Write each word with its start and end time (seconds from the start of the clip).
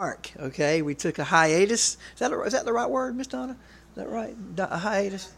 Mark, 0.00 0.30
okay, 0.38 0.80
we 0.80 0.94
took 0.94 1.18
a 1.18 1.24
hiatus. 1.24 1.98
Is 2.14 2.20
that, 2.20 2.32
a, 2.32 2.40
is 2.40 2.54
that 2.54 2.64
the 2.64 2.72
right 2.72 2.88
word, 2.88 3.14
Miss 3.14 3.26
Donna? 3.26 3.52
Is 3.52 3.96
that 3.96 4.08
right? 4.08 4.34
A 4.56 4.78
hiatus? 4.78 5.30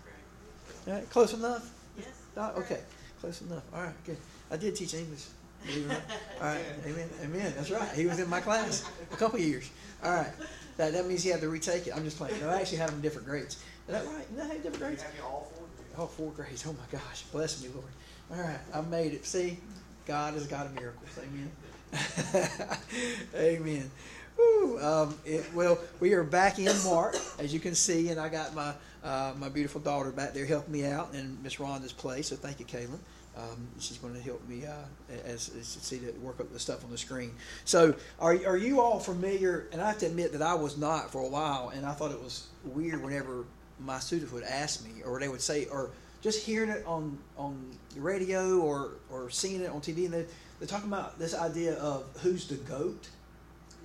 All 0.87 0.93
right, 0.93 1.11
close 1.11 1.35
enough? 1.35 1.69
Yes. 1.99 2.07
Okay, 2.59 2.79
close 3.21 3.43
enough. 3.43 3.65
All 3.75 3.83
right, 3.83 4.05
good. 4.07 4.19
I 4.53 4.57
did 4.57 4.77
teach 4.77 4.95
English. 4.95 5.25
believe 5.67 5.79
it 5.79 5.85
or 5.87 5.89
not. 5.89 6.03
All 6.41 6.47
right, 6.47 6.65
amen, 6.87 7.09
amen. 7.25 7.53
That's 7.57 7.73
right. 7.73 7.89
He 7.89 8.07
was 8.07 8.21
in 8.21 8.31
my 8.31 8.41
class 8.41 8.89
a 9.13 9.17
couple 9.17 9.41
years. 9.41 9.69
All 10.05 10.15
right, 10.15 10.31
that, 10.77 10.93
that 10.93 11.09
means 11.09 11.25
he 11.25 11.31
had 11.31 11.41
to 11.41 11.49
retake 11.49 11.89
it. 11.89 11.97
I'm 11.97 12.05
just 12.05 12.17
playing. 12.17 12.41
No, 12.41 12.49
I 12.49 12.61
actually 12.61 12.79
had 12.79 12.91
him 12.91 13.01
different 13.01 13.27
grades. 13.27 13.57
Is 13.57 13.63
that 13.89 14.07
right? 14.07 14.37
No, 14.37 14.45
I 14.45 14.47
had 14.47 14.63
different 14.63 14.79
grades. 14.79 15.05
Oh, 15.99 16.07
four 16.07 16.31
grades. 16.31 16.65
Oh 16.69 16.73
my 16.73 16.99
gosh, 17.01 17.23
bless 17.33 17.61
me, 17.65 17.69
Lord. 17.75 17.85
All 18.31 18.49
right, 18.49 18.61
I 18.73 18.81
made 18.83 19.13
it. 19.13 19.27
See, 19.27 19.59
God 20.07 20.37
is 20.37 20.47
a 20.47 20.49
God 20.49 20.67
of 20.67 20.75
miracles. 20.77 21.19
Amen. 21.19 21.51
Amen. 23.35 23.91
Um, 24.39 25.17
it, 25.25 25.45
well, 25.55 25.79
we 26.01 26.13
are 26.13 26.25
back 26.25 26.59
in 26.59 26.73
Mark, 26.85 27.17
as 27.39 27.55
you 27.55 27.61
can 27.61 27.75
see, 27.75 28.09
and 28.09 28.21
I 28.21 28.29
got 28.29 28.55
my 28.55 28.73
uh, 29.05 29.33
my 29.39 29.49
beautiful 29.49 29.81
daughter 29.81 30.11
back 30.11 30.33
there 30.33 30.47
helping 30.47 30.73
me 30.73 30.85
out 30.85 31.15
in 31.15 31.39
Miss 31.43 31.57
Rhonda's 31.57 31.93
place. 31.93 32.29
So 32.29 32.37
thank 32.37 32.61
you, 32.61 32.67
Caitlin. 32.67 32.99
Um, 33.37 33.67
she's 33.79 33.97
going 33.99 34.15
to 34.15 34.21
help 34.21 34.47
me 34.47 34.67
uh, 34.67 34.73
as, 35.25 35.51
as 35.59 35.67
see 35.67 35.99
to 36.01 36.13
work 36.21 36.39
up 36.41 36.53
the 36.53 36.59
stuff 36.59 36.85
on 36.85 36.91
the 36.91 36.99
screen. 36.99 37.33
So, 37.65 37.95
are 38.21 38.33
are 38.47 38.57
you 38.57 38.81
all 38.81 38.99
familiar? 38.99 39.69
And 39.73 39.81
I 39.81 39.89
have 39.89 39.99
to 39.99 40.07
admit 40.07 40.33
that 40.33 40.43
I 40.43 40.55
was 40.55 40.77
not 40.77 41.11
for 41.11 41.21
a 41.23 41.29
while, 41.29 41.71
and 41.75 41.87
I 41.87 41.93
thought 41.93 42.11
it 42.13 42.23
was 42.23 42.49
weird 42.65 43.03
whenever 43.03 43.45
my 43.81 43.99
students 43.99 44.33
would 44.33 44.45
ask 44.45 44.85
me, 44.85 45.03
or 45.05 45.19
they 45.19 45.29
would 45.29 45.41
say, 45.41 45.67
or 45.67 45.91
just 46.21 46.45
hearing 46.45 46.71
it 46.71 46.85
on 46.87 47.19
on 47.39 47.71
the 47.95 48.01
radio 48.01 48.59
or 48.59 48.93
or 49.11 49.31
seeing 49.31 49.63
it 49.63 49.71
on 49.71 49.81
TV, 49.81 50.05
and 50.05 50.15
they 50.15 50.27
they're 50.59 50.69
talking 50.69 50.89
about 50.89 51.19
this 51.19 51.35
idea 51.35 51.75
of 51.77 52.05
who's 52.23 52.47
the 52.47 52.57
goat. 52.57 53.09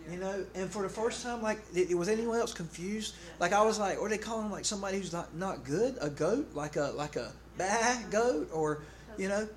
You 0.09 0.17
know, 0.17 0.45
and 0.55 0.69
for 0.69 0.83
the 0.83 0.89
first 0.89 1.21
time, 1.21 1.41
like, 1.41 1.59
it, 1.75 1.95
was 1.97 2.07
anyone 2.07 2.39
else 2.39 2.53
confused? 2.53 3.15
Like, 3.39 3.51
I 3.51 3.61
was 3.61 3.77
like, 3.77 4.01
are 4.01 4.07
they 4.07 4.17
calling 4.17 4.45
him 4.45 4.51
like 4.51 4.63
somebody 4.63 4.97
who's 4.97 5.11
not 5.11 5.35
not 5.35 5.65
good, 5.65 5.97
a 5.99 6.09
goat, 6.09 6.47
like 6.53 6.77
a 6.77 6.93
like 6.95 7.17
a 7.17 7.33
bad 7.57 8.09
goat, 8.09 8.49
or 8.53 8.83
you 9.17 9.27
know? 9.27 9.47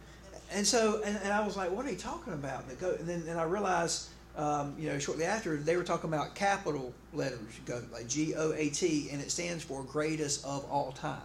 And 0.53 0.67
so, 0.67 1.03
and, 1.05 1.17
and 1.23 1.33
I 1.33 1.47
was 1.47 1.57
like, 1.57 1.71
what 1.71 1.87
are 1.87 1.91
you 1.91 1.97
talking 1.97 2.33
about? 2.33 2.69
The 2.69 2.75
goat, 2.75 2.99
and 2.99 3.09
then 3.09 3.23
and 3.29 3.39
I 3.39 3.45
realized, 3.45 4.09
um, 4.37 4.75
you 4.77 4.89
know, 4.89 4.99
shortly 4.99 5.25
after 5.25 5.57
they 5.57 5.77
were 5.77 5.85
talking 5.85 6.11
about 6.11 6.35
capital 6.35 6.93
letters 7.13 7.61
goat, 7.65 7.85
like 7.93 8.09
G 8.09 8.35
O 8.35 8.53
A 8.53 8.71
T, 8.71 9.09
and 9.13 9.21
it 9.21 9.31
stands 9.31 9.63
for 9.63 9.85
greatest 9.85 10.45
of 10.45 10.65
all 10.69 10.91
time. 10.91 11.21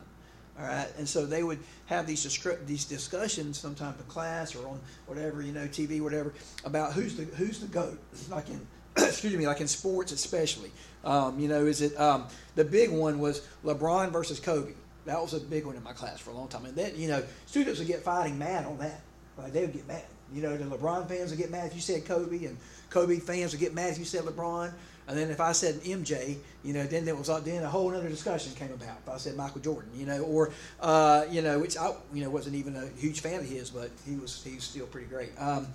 All 0.59 0.65
right, 0.65 0.87
and 0.97 1.09
so 1.09 1.25
they 1.25 1.43
would 1.43 1.59
have 1.87 2.05
these 2.05 2.25
descri- 2.25 2.63
these 2.67 2.85
discussions 2.85 3.57
sometimes 3.57 3.99
in 3.99 4.05
class 4.05 4.55
or 4.55 4.67
on 4.67 4.79
whatever 5.07 5.41
you 5.41 5.51
know 5.51 5.67
TV, 5.67 5.99
whatever, 5.99 6.33
about 6.63 6.93
who's 6.93 7.15
the 7.15 7.23
who's 7.23 7.59
the 7.59 7.67
goat, 7.67 7.99
like 8.29 8.49
in 8.49 8.65
excuse 9.03 9.35
me, 9.35 9.47
like 9.47 9.61
in 9.61 9.67
sports 9.67 10.11
especially. 10.11 10.71
Um, 11.03 11.39
you 11.39 11.47
know, 11.47 11.65
is 11.65 11.81
it 11.81 11.99
um, 11.99 12.27
the 12.55 12.63
big 12.63 12.91
one 12.91 13.19
was 13.19 13.47
LeBron 13.63 14.11
versus 14.11 14.39
Kobe? 14.39 14.71
That 15.05 15.21
was 15.21 15.33
a 15.33 15.39
big 15.39 15.65
one 15.65 15.75
in 15.75 15.83
my 15.83 15.93
class 15.93 16.19
for 16.19 16.31
a 16.31 16.33
long 16.33 16.47
time, 16.47 16.65
and 16.65 16.75
then 16.75 16.93
you 16.95 17.07
know 17.07 17.23
students 17.45 17.79
would 17.79 17.87
get 17.87 18.01
fighting 18.01 18.39
mad 18.39 18.65
on 18.65 18.77
that. 18.79 19.01
Like 19.37 19.53
they 19.53 19.61
would 19.61 19.73
get 19.73 19.87
mad. 19.87 20.03
You 20.33 20.41
know, 20.41 20.57
the 20.57 20.65
LeBron 20.65 21.07
fans 21.07 21.29
would 21.29 21.37
get 21.37 21.51
mad 21.51 21.67
if 21.67 21.75
you 21.75 21.81
said 21.81 22.05
Kobe, 22.05 22.45
and 22.45 22.57
Kobe 22.89 23.19
fans 23.19 23.51
would 23.51 23.59
get 23.59 23.73
mad 23.73 23.91
if 23.91 23.99
you 23.99 24.05
said 24.05 24.23
LeBron. 24.23 24.73
And 25.07 25.17
then 25.17 25.29
if 25.29 25.39
I 25.39 25.51
said 25.51 25.75
MJ, 25.81 26.37
you 26.63 26.73
know, 26.73 26.83
then 26.83 27.05
there 27.05 27.15
was 27.15 27.27
then 27.43 27.61
a 27.61 27.69
whole 27.69 27.93
other 27.93 28.09
discussion 28.09 28.53
came 28.55 28.71
about. 28.71 28.97
If 29.05 29.09
I 29.09 29.17
said 29.17 29.35
Michael 29.35 29.61
Jordan, 29.61 29.91
you 29.95 30.07
know, 30.07 30.23
or 30.23 30.51
uh, 30.79 31.25
you 31.29 31.43
know, 31.43 31.59
which 31.59 31.77
I 31.77 31.93
you 32.11 32.23
know 32.23 32.31
wasn't 32.31 32.55
even 32.55 32.75
a 32.75 32.87
huge 32.97 33.21
fan 33.21 33.39
of 33.39 33.45
his, 33.45 33.69
but 33.69 33.91
he 34.07 34.15
was 34.15 34.43
he 34.43 34.55
was 34.55 34.63
still 34.63 34.87
pretty 34.87 35.07
great. 35.07 35.29
Um, 35.37 35.67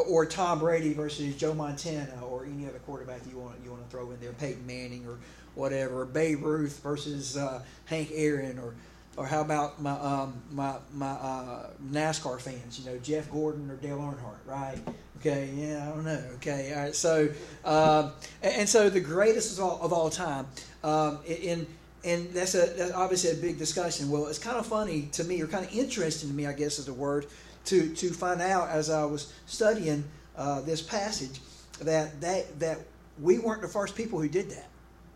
or 0.00 0.26
Tom 0.26 0.58
Brady 0.58 0.92
versus 0.92 1.36
Joe 1.36 1.54
Montana, 1.54 2.20
or 2.22 2.44
any 2.44 2.66
other 2.66 2.80
quarterback 2.80 3.20
you 3.30 3.38
want 3.38 3.56
you 3.64 3.70
want 3.70 3.84
to 3.84 3.90
throw 3.90 4.10
in 4.10 4.20
there, 4.20 4.32
Peyton 4.32 4.66
Manning 4.66 5.06
or 5.06 5.18
whatever, 5.54 6.02
or 6.02 6.04
Babe 6.04 6.42
Ruth 6.42 6.80
versus 6.82 7.36
uh, 7.36 7.62
Hank 7.86 8.10
Aaron, 8.12 8.58
or 8.58 8.74
or 9.16 9.26
how 9.26 9.40
about 9.40 9.80
my 9.80 9.92
um, 9.92 10.42
my 10.50 10.74
my 10.92 11.10
uh, 11.10 11.70
NASCAR 11.90 12.40
fans? 12.40 12.80
You 12.80 12.90
know, 12.90 12.98
Jeff 12.98 13.30
Gordon 13.30 13.70
or 13.70 13.76
Dale 13.76 13.98
Earnhardt, 13.98 14.46
right? 14.46 14.78
Okay, 15.20 15.50
yeah, 15.54 15.88
I 15.88 15.94
don't 15.94 16.04
know. 16.04 16.22
Okay, 16.34 16.72
all 16.74 16.82
right. 16.82 16.94
So, 16.94 17.28
um, 17.64 18.12
and, 18.42 18.54
and, 18.56 18.68
so 18.68 18.90
the 18.90 19.00
greatest 19.00 19.58
of 19.58 19.64
all, 19.64 19.80
of 19.80 19.90
all 19.90 20.10
time, 20.10 20.46
um, 20.82 21.20
in 21.26 21.66
and 22.04 22.30
that's 22.32 22.54
a 22.54 22.66
that's 22.76 22.92
obviously 22.92 23.30
a 23.30 23.40
big 23.40 23.58
discussion. 23.58 24.10
Well, 24.10 24.26
it's 24.26 24.38
kind 24.38 24.56
of 24.56 24.66
funny 24.66 25.08
to 25.12 25.24
me, 25.24 25.40
or 25.40 25.46
kind 25.46 25.64
of 25.64 25.74
interesting 25.74 26.28
to 26.28 26.34
me, 26.34 26.46
I 26.46 26.52
guess 26.52 26.78
is 26.78 26.86
the 26.86 26.92
word 26.92 27.26
to, 27.66 27.94
to 27.94 28.10
find 28.10 28.40
out 28.40 28.68
as 28.68 28.90
I 28.90 29.04
was 29.04 29.32
studying 29.46 30.04
uh, 30.36 30.60
this 30.62 30.82
passage 30.82 31.40
that, 31.80 32.20
that 32.20 32.58
that 32.60 32.78
we 33.20 33.38
weren't 33.38 33.62
the 33.62 33.68
first 33.68 33.94
people 33.94 34.20
who 34.20 34.28
did 34.28 34.50
that. 34.50 34.66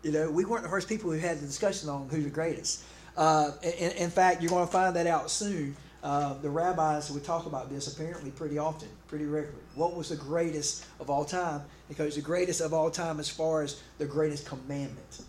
You 0.03 0.11
know, 0.11 0.31
we 0.31 0.45
weren't 0.45 0.63
the 0.63 0.69
first 0.69 0.87
people 0.87 1.11
who 1.11 1.17
had 1.17 1.39
the 1.39 1.45
discussion 1.45 1.89
on 1.89 2.07
who's 2.09 2.23
the 2.23 2.29
greatest. 2.29 2.83
Uh, 3.17 3.51
in, 3.61 3.91
in, 3.91 4.09
fact, 4.09 4.41
you're 4.41 4.49
going 4.49 4.65
to 4.65 4.71
find 4.71 4.95
that 4.95 5.07
out 5.07 5.29
soon. 5.29 5.75
Uh, 6.01 6.35
the 6.35 6.49
rabbis 6.49 7.11
would 7.11 7.25
talk 7.25 7.45
about 7.45 7.69
this 7.69 7.93
apparently 7.93 8.31
pretty 8.31 8.57
often, 8.57 8.87
pretty 9.09 9.25
regularly. 9.25 9.61
What 9.75 9.97
was 9.97 10.07
the 10.07 10.15
greatest 10.15 10.85
of 11.01 11.09
all 11.09 11.25
time? 11.25 11.61
Because 11.89 12.15
the 12.15 12.21
greatest 12.21 12.61
of 12.61 12.73
all 12.73 12.89
time 12.89 13.19
as 13.19 13.27
far 13.27 13.61
as 13.61 13.81
the 13.97 14.05
greatest 14.05 14.45
commandment. 14.45 15.21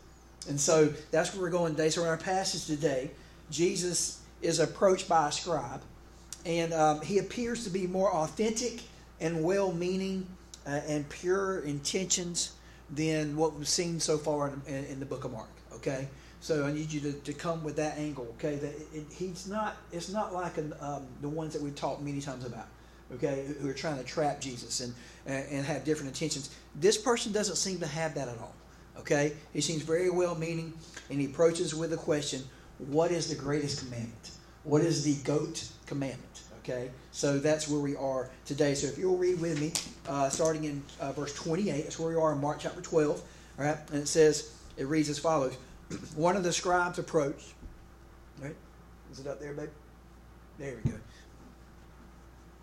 And 0.48 0.60
so 0.60 0.92
that's 1.10 1.34
where 1.34 1.42
we're 1.42 1.50
going 1.50 1.74
today. 1.74 1.90
So 1.90 2.02
in 2.02 2.08
our 2.08 2.16
passage 2.16 2.66
today, 2.66 3.10
Jesus 3.50 4.20
is 4.40 4.60
approached 4.60 5.08
by 5.08 5.28
a 5.28 5.32
scribe 5.32 5.82
and 6.44 6.72
um, 6.72 7.00
he 7.02 7.18
appears 7.18 7.64
to 7.64 7.70
be 7.70 7.86
more 7.86 8.12
authentic 8.12 8.80
and 9.20 9.42
well-meaning 9.42 10.26
uh, 10.66 10.80
and 10.88 11.08
pure 11.08 11.60
intentions 11.60 12.52
than 12.90 13.36
what 13.36 13.54
we've 13.54 13.68
seen 13.68 14.00
so 14.00 14.18
far 14.18 14.48
in, 14.48 14.62
in, 14.66 14.84
in, 14.86 15.00
the 15.00 15.06
book 15.06 15.24
of 15.24 15.32
Mark. 15.32 15.48
Okay, 15.74 16.08
so 16.40 16.64
I 16.64 16.72
need 16.72 16.92
you 16.92 17.00
to, 17.00 17.12
to 17.12 17.32
come 17.32 17.62
with 17.62 17.76
that 17.76 17.98
angle. 17.98 18.26
Okay, 18.38 18.56
that 18.56 18.74
it, 18.74 18.86
it, 18.92 19.06
he's 19.10 19.46
not. 19.46 19.76
It's 19.92 20.10
not 20.10 20.34
like 20.34 20.58
an, 20.58 20.74
um, 20.80 21.06
the 21.20 21.28
ones 21.28 21.52
that 21.52 21.62
we've 21.62 21.74
talked 21.74 22.02
many 22.02 22.20
times 22.20 22.44
about. 22.44 22.66
Okay, 23.14 23.46
who 23.60 23.68
are 23.68 23.74
trying 23.74 23.98
to 23.98 24.04
trap 24.04 24.40
Jesus 24.40 24.80
and 24.80 24.94
and 25.26 25.64
have 25.64 25.84
different 25.84 26.08
intentions. 26.08 26.54
This 26.74 26.98
person 26.98 27.32
doesn't 27.32 27.56
seem 27.56 27.78
to 27.80 27.86
have 27.86 28.14
that 28.14 28.28
at 28.28 28.38
all. 28.38 28.54
Okay, 28.98 29.32
he 29.52 29.60
seems 29.60 29.82
very 29.82 30.10
well-meaning, 30.10 30.72
and 31.08 31.20
he 31.20 31.26
approaches 31.26 31.74
with 31.74 31.90
the 31.90 31.96
question: 31.96 32.42
What 32.78 33.10
is 33.10 33.28
the 33.28 33.36
greatest 33.36 33.80
commandment? 33.84 34.30
What 34.64 34.82
is 34.82 35.04
the 35.04 35.14
goat 35.24 35.68
commandment? 35.86 36.29
Okay, 36.62 36.90
so 37.10 37.38
that's 37.38 37.68
where 37.68 37.80
we 37.80 37.96
are 37.96 38.28
today. 38.44 38.74
So 38.74 38.86
if 38.86 38.98
you'll 38.98 39.16
read 39.16 39.40
with 39.40 39.58
me, 39.58 39.72
uh, 40.06 40.28
starting 40.28 40.64
in 40.64 40.82
uh, 41.00 41.12
verse 41.12 41.34
28, 41.34 41.82
that's 41.82 41.98
where 41.98 42.10
we 42.10 42.20
are 42.20 42.32
in 42.32 42.40
Mark 42.40 42.58
chapter 42.60 42.82
12. 42.82 43.22
All 43.58 43.64
right, 43.64 43.78
and 43.92 44.02
it 44.02 44.08
says, 44.08 44.52
it 44.76 44.86
reads 44.86 45.08
as 45.08 45.18
follows 45.18 45.56
One 46.16 46.36
of 46.36 46.42
the 46.42 46.52
scribes 46.52 46.98
approached. 46.98 47.54
Right? 48.40 48.54
Is 49.10 49.20
it 49.20 49.26
up 49.26 49.40
there, 49.40 49.54
babe? 49.54 49.70
There 50.58 50.78
we 50.84 50.90
go. 50.90 50.96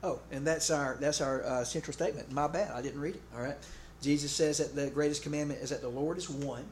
Oh, 0.03 0.19
and 0.31 0.45
that's 0.45 0.69
our 0.69 0.97
that's 0.99 1.19
our 1.19 1.43
uh, 1.43 1.63
central 1.63 1.93
statement. 1.93 2.31
My 2.31 2.47
bad, 2.47 2.71
I 2.71 2.81
didn't 2.83 3.01
read 3.01 3.15
it. 3.15 3.21
All 3.35 3.41
right. 3.41 3.57
Jesus 4.01 4.31
says 4.31 4.59
that 4.59 4.75
the 4.75 4.91
greatest 4.91 5.23
commandment 5.23 5.59
is 5.61 5.71
that 5.71 5.81
the 5.81 5.89
Lord 5.89 6.17
is 6.17 6.29
one 6.29 6.65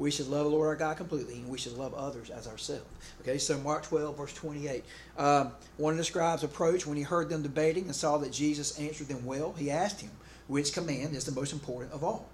we 0.00 0.10
should 0.10 0.28
love 0.28 0.44
the 0.44 0.50
Lord 0.50 0.66
our 0.68 0.76
God 0.76 0.96
completely, 0.96 1.34
and 1.34 1.48
we 1.50 1.58
should 1.58 1.76
love 1.76 1.92
others 1.92 2.30
as 2.30 2.48
ourselves. 2.48 2.86
Okay, 3.20 3.36
so 3.36 3.58
Mark 3.58 3.82
12, 3.82 4.16
verse 4.16 4.32
28. 4.32 4.82
Um, 5.18 5.52
one 5.76 5.92
of 5.92 5.98
the 5.98 6.04
scribes 6.04 6.42
approached 6.42 6.86
when 6.86 6.96
he 6.96 7.02
heard 7.02 7.28
them 7.28 7.42
debating 7.42 7.84
and 7.84 7.94
saw 7.94 8.16
that 8.16 8.32
Jesus 8.32 8.78
answered 8.80 9.08
them 9.08 9.26
well. 9.26 9.52
He 9.58 9.70
asked 9.70 10.00
him, 10.00 10.10
which 10.48 10.72
command 10.72 11.14
is 11.14 11.26
the 11.26 11.32
most 11.32 11.52
important 11.52 11.92
of 11.92 12.02
all? 12.02 12.30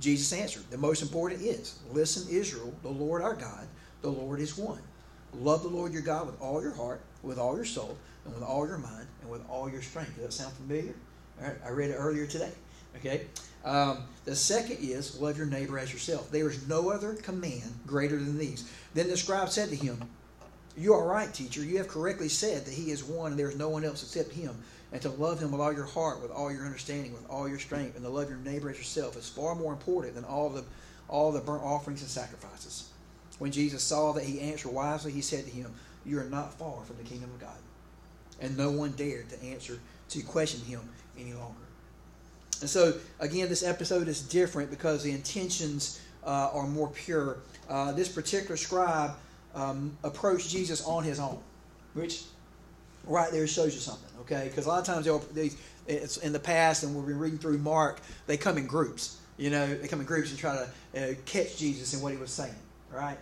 Jesus 0.00 0.32
answered, 0.32 0.64
The 0.68 0.78
most 0.78 1.00
important 1.00 1.42
is, 1.42 1.78
Listen, 1.92 2.28
Israel, 2.28 2.74
the 2.82 2.88
Lord 2.88 3.22
our 3.22 3.34
God, 3.34 3.68
the 4.02 4.10
Lord 4.10 4.40
is 4.40 4.58
one. 4.58 4.82
Love 5.32 5.62
the 5.62 5.68
Lord 5.68 5.92
your 5.92 6.02
God 6.02 6.26
with 6.26 6.40
all 6.40 6.60
your 6.60 6.74
heart, 6.74 7.00
with 7.22 7.38
all 7.38 7.54
your 7.54 7.64
soul, 7.64 7.96
and 8.24 8.34
with 8.34 8.42
all 8.42 8.66
your 8.66 8.78
mind, 8.78 9.06
and 9.22 9.30
with 9.30 9.48
all 9.48 9.70
your 9.70 9.80
strength. 9.80 10.16
Does 10.16 10.24
that 10.24 10.32
sound 10.32 10.54
familiar? 10.54 10.94
All 11.40 11.46
right, 11.46 11.56
I 11.64 11.70
read 11.70 11.90
it 11.90 11.94
earlier 11.94 12.26
today. 12.26 12.50
Okay? 12.98 13.26
Um, 13.64 14.04
the 14.24 14.36
second 14.36 14.78
is 14.80 15.20
love 15.20 15.36
your 15.36 15.46
neighbor 15.46 15.78
as 15.78 15.92
yourself. 15.92 16.30
There 16.30 16.48
is 16.48 16.68
no 16.68 16.90
other 16.90 17.14
command 17.14 17.80
greater 17.86 18.16
than 18.16 18.38
these. 18.38 18.70
Then 18.94 19.08
the 19.08 19.16
scribe 19.16 19.50
said 19.50 19.70
to 19.70 19.76
him, 19.76 20.00
You 20.76 20.94
are 20.94 21.06
right, 21.06 21.32
teacher. 21.32 21.62
You 21.64 21.78
have 21.78 21.88
correctly 21.88 22.28
said 22.28 22.64
that 22.64 22.74
he 22.74 22.90
is 22.90 23.02
one 23.02 23.32
and 23.32 23.40
there 23.40 23.50
is 23.50 23.56
no 23.56 23.68
one 23.68 23.84
else 23.84 24.02
except 24.02 24.32
him. 24.32 24.56
And 24.92 25.02
to 25.02 25.10
love 25.10 25.40
him 25.40 25.50
with 25.50 25.60
all 25.60 25.72
your 25.72 25.84
heart, 25.84 26.22
with 26.22 26.30
all 26.30 26.52
your 26.52 26.64
understanding, 26.64 27.12
with 27.12 27.28
all 27.28 27.48
your 27.48 27.58
strength, 27.58 27.96
and 27.96 28.04
to 28.04 28.10
love 28.10 28.28
your 28.28 28.38
neighbor 28.38 28.70
as 28.70 28.78
yourself 28.78 29.16
is 29.16 29.28
far 29.28 29.56
more 29.56 29.72
important 29.72 30.14
than 30.14 30.24
all 30.24 30.48
the 30.48 30.62
all 31.08 31.32
the 31.32 31.40
burnt 31.40 31.62
offerings 31.62 32.02
and 32.02 32.10
sacrifices. 32.10 32.88
When 33.38 33.52
Jesus 33.52 33.82
saw 33.82 34.12
that 34.12 34.24
he 34.24 34.40
answered 34.40 34.72
wisely, 34.72 35.12
he 35.12 35.20
said 35.20 35.44
to 35.44 35.50
him, 35.50 35.74
You 36.04 36.18
are 36.20 36.24
not 36.24 36.54
far 36.54 36.82
from 36.84 36.96
the 36.96 37.04
kingdom 37.04 37.30
of 37.30 37.40
God. 37.40 37.58
And 38.40 38.56
no 38.56 38.70
one 38.70 38.92
dared 38.92 39.28
to 39.30 39.42
answer 39.42 39.78
to 40.10 40.22
question 40.22 40.60
him 40.64 40.80
any 41.18 41.32
longer. 41.32 41.65
And 42.60 42.70
so, 42.70 42.94
again, 43.20 43.48
this 43.48 43.62
episode 43.62 44.08
is 44.08 44.22
different 44.22 44.70
because 44.70 45.02
the 45.02 45.12
intentions 45.12 46.00
uh, 46.24 46.50
are 46.52 46.66
more 46.66 46.88
pure. 46.88 47.38
Uh, 47.68 47.92
this 47.92 48.08
particular 48.08 48.56
scribe 48.56 49.12
um, 49.54 49.96
approached 50.02 50.50
Jesus 50.50 50.84
on 50.84 51.04
his 51.04 51.18
own, 51.18 51.38
which 51.94 52.24
right 53.04 53.30
there 53.30 53.46
shows 53.46 53.74
you 53.74 53.80
something, 53.80 54.10
okay? 54.20 54.48
Because 54.48 54.66
a 54.66 54.68
lot 54.68 54.80
of 54.80 54.86
times 54.86 55.06
they 55.32 55.50
it's 55.88 56.16
in 56.18 56.32
the 56.32 56.40
past, 56.40 56.82
and 56.82 56.94
we've 56.94 57.06
been 57.06 57.18
reading 57.18 57.38
through 57.38 57.58
Mark, 57.58 58.00
they 58.26 58.36
come 58.36 58.58
in 58.58 58.66
groups. 58.66 59.18
You 59.36 59.50
know, 59.50 59.66
they 59.74 59.88
come 59.88 60.00
in 60.00 60.06
groups 60.06 60.30
and 60.30 60.38
try 60.38 60.56
to 60.56 61.10
uh, 61.10 61.14
catch 61.26 61.58
Jesus 61.58 61.94
in 61.94 62.00
what 62.00 62.12
he 62.12 62.18
was 62.18 62.30
saying. 62.30 62.54
Right? 62.90 63.18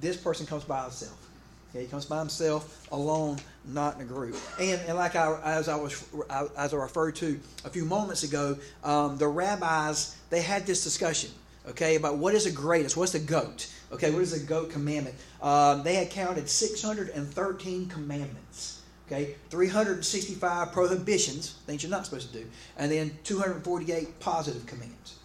This 0.00 0.16
person 0.16 0.46
comes 0.46 0.64
by 0.64 0.82
himself. 0.82 1.28
Okay, 1.72 1.84
he 1.84 1.90
comes 1.90 2.04
by 2.04 2.18
himself, 2.18 2.86
alone, 2.92 3.38
not 3.64 3.96
in 3.96 4.02
a 4.02 4.04
group. 4.04 4.36
And, 4.60 4.78
and 4.86 4.98
like 4.98 5.16
I, 5.16 5.40
as 5.42 5.68
I 5.68 5.76
was 5.76 6.04
as 6.28 6.74
I 6.74 6.76
referred 6.76 7.16
to 7.16 7.40
a 7.64 7.70
few 7.70 7.86
moments 7.86 8.24
ago, 8.24 8.58
um, 8.84 9.16
the 9.16 9.26
rabbis 9.26 10.16
they 10.28 10.42
had 10.42 10.66
this 10.66 10.84
discussion. 10.84 11.30
Okay, 11.66 11.94
about 11.96 12.18
what 12.18 12.34
is 12.34 12.44
the 12.44 12.50
greatest? 12.50 12.96
What's 12.96 13.12
the 13.12 13.20
goat? 13.20 13.72
Okay, 13.90 14.10
what 14.10 14.20
is 14.20 14.38
the 14.38 14.46
goat 14.46 14.70
commandment? 14.70 15.16
Um, 15.40 15.82
they 15.82 15.94
had 15.94 16.10
counted 16.10 16.50
613 16.50 17.86
commandments. 17.88 18.82
Okay, 19.06 19.36
365 19.48 20.72
prohibitions, 20.72 21.56
things 21.66 21.82
you're 21.82 21.90
not 21.90 22.04
supposed 22.04 22.32
to 22.32 22.38
do, 22.38 22.46
and 22.76 22.90
then 22.90 23.16
248 23.24 24.20
positive 24.20 24.66
commands. 24.66 25.16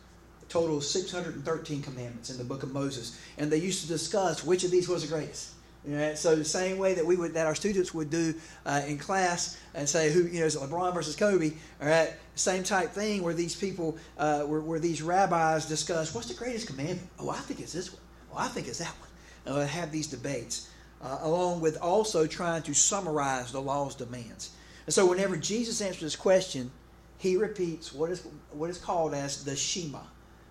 A 0.41 0.45
total 0.45 0.77
of 0.77 0.83
613 0.83 1.81
commandments 1.81 2.29
in 2.29 2.38
the 2.38 2.44
book 2.44 2.63
of 2.63 2.71
Moses. 2.71 3.19
And 3.38 3.51
they 3.51 3.57
used 3.57 3.81
to 3.81 3.88
discuss 3.88 4.45
which 4.45 4.63
of 4.63 4.71
these 4.71 4.88
was 4.88 5.03
the 5.03 5.13
greatest. 5.13 5.51
Know, 5.85 6.15
so 6.15 6.35
the 6.35 6.44
same 6.44 6.77
way 6.77 6.95
that 6.95 7.06
we 7.06 7.15
would 7.15 7.33
that 7.33 7.47
our 7.47 7.56
students 7.56 7.94
would 7.94 8.09
do 8.09 8.33
uh, 8.65 8.81
in 8.85 8.97
class 8.97 9.57
and 9.74 9.88
say 9.88 10.12
who 10.12 10.24
you 10.24 10.41
know 10.41 10.45
is 10.45 10.57
LeBron 10.57 10.94
versus 10.94 11.15
Kobe, 11.15 11.53
all 11.81 11.88
right, 11.88 12.13
same 12.35 12.63
type 12.63 12.91
thing 12.91 13.24
where 13.24 13.33
these 13.33 13.56
people 13.56 13.97
uh, 14.18 14.41
where, 14.41 14.59
where 14.59 14.79
these 14.79 15.01
rabbis 15.01 15.65
discuss 15.65 16.13
what's 16.13 16.27
the 16.27 16.33
greatest 16.33 16.68
commandment. 16.68 17.07
Oh, 17.19 17.29
I 17.29 17.38
think 17.38 17.62
it's 17.62 17.74
this 17.74 17.94
one. 17.94 18.01
Oh, 18.33 18.38
I 18.38 18.47
think 18.50 18.68
it's 18.68 18.79
that 18.79 18.94
one. 19.00 19.56
Uh, 19.56 19.65
have 19.65 19.94
these 19.94 20.07
debates 20.07 20.69
uh, 21.01 21.19
along 21.21 21.62
with 21.62 21.77
also 21.81 22.27
trying 22.27 22.63
to 22.63 22.73
summarize 22.73 23.51
the 23.51 23.62
law's 23.62 23.95
demands. 23.95 24.51
And 24.85 24.94
so 24.94 25.06
whenever 25.06 25.38
Jesus 25.38 25.81
answers 25.81 26.01
this 26.01 26.15
question, 26.15 26.71
he 27.18 27.38
repeats 27.38 27.94
what 27.94 28.12
is 28.12 28.25
what 28.51 28.69
is 28.69 28.77
called 28.77 29.13
as 29.13 29.44
the 29.44 29.56
Shema. 29.56 30.00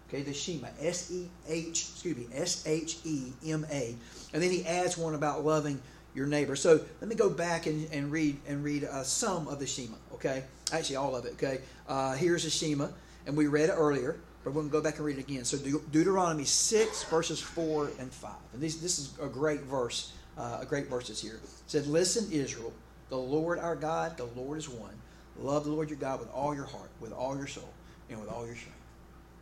Okay, 0.09 0.23
the 0.23 0.33
Shema, 0.33 0.69
S 0.81 1.11
E 1.11 1.29
H, 1.49 1.67
excuse 1.69 2.17
me, 2.17 2.27
S 2.33 2.65
H 2.65 2.99
E 3.05 3.33
M 3.45 3.67
A, 3.73 3.97
and 4.33 4.41
then 4.43 4.51
he 4.51 4.65
adds 4.65 4.97
one 4.97 5.15
about 5.15 5.45
loving 5.45 5.81
your 6.15 6.27
neighbor. 6.27 6.55
So 6.55 6.81
let 7.01 7.09
me 7.09 7.17
go 7.17 7.29
back 7.29 7.67
and, 7.67 7.93
and 7.93 8.13
read 8.13 8.39
and 8.47 8.63
read 8.63 8.85
uh, 8.85 9.03
some 9.03 9.49
of 9.49 9.59
the 9.59 9.67
Shema. 9.67 9.97
Okay, 10.15 10.45
actually 10.73 10.97
all 10.97 11.17
of 11.17 11.25
it. 11.25 11.33
Okay, 11.33 11.59
uh, 11.89 12.15
here's 12.15 12.45
the 12.45 12.51
Shema, 12.51 12.89
and 13.27 13.37
we 13.37 13.49
read 13.49 13.69
it 13.69 13.73
earlier, 13.73 14.21
but 14.45 14.55
we're 14.55 14.61
going 14.61 14.69
to 14.69 14.73
go 14.73 14.81
back 14.81 14.97
and 14.97 15.05
read 15.05 15.19
it 15.19 15.29
again. 15.29 15.45
So 15.45 15.59
De- 15.59 15.85
Deuteronomy 15.91 16.45
six 16.45 17.03
verses 17.03 17.41
four 17.41 17.91
and 17.99 18.13
five, 18.13 18.39
and 18.53 18.63
this 18.63 18.77
this 18.77 19.01
is 19.01 19.13
a 19.21 19.27
great 19.27 19.63
verse, 19.63 20.13
uh, 20.39 20.59
a 20.61 20.67
great 20.67 20.87
verses 20.87 21.21
here. 21.21 21.41
It 21.43 21.51
said, 21.67 21.89
"Listen, 21.89 22.31
Israel, 22.31 22.73
the 23.09 23.19
Lord 23.19 23.59
our 23.59 23.75
God, 23.75 24.17
the 24.17 24.29
Lord 24.37 24.59
is 24.59 24.69
one. 24.69 24.95
Love 25.37 25.65
the 25.65 25.71
Lord 25.71 25.91
your 25.91 25.99
God 25.99 26.21
with 26.21 26.31
all 26.31 26.55
your 26.55 26.65
heart, 26.65 26.91
with 27.01 27.13
all 27.13 27.37
your 27.37 27.49
soul, 27.49 27.75
and 28.09 28.21
with 28.21 28.31
all 28.31 28.47
your 28.47 28.55
strength." 28.55 28.76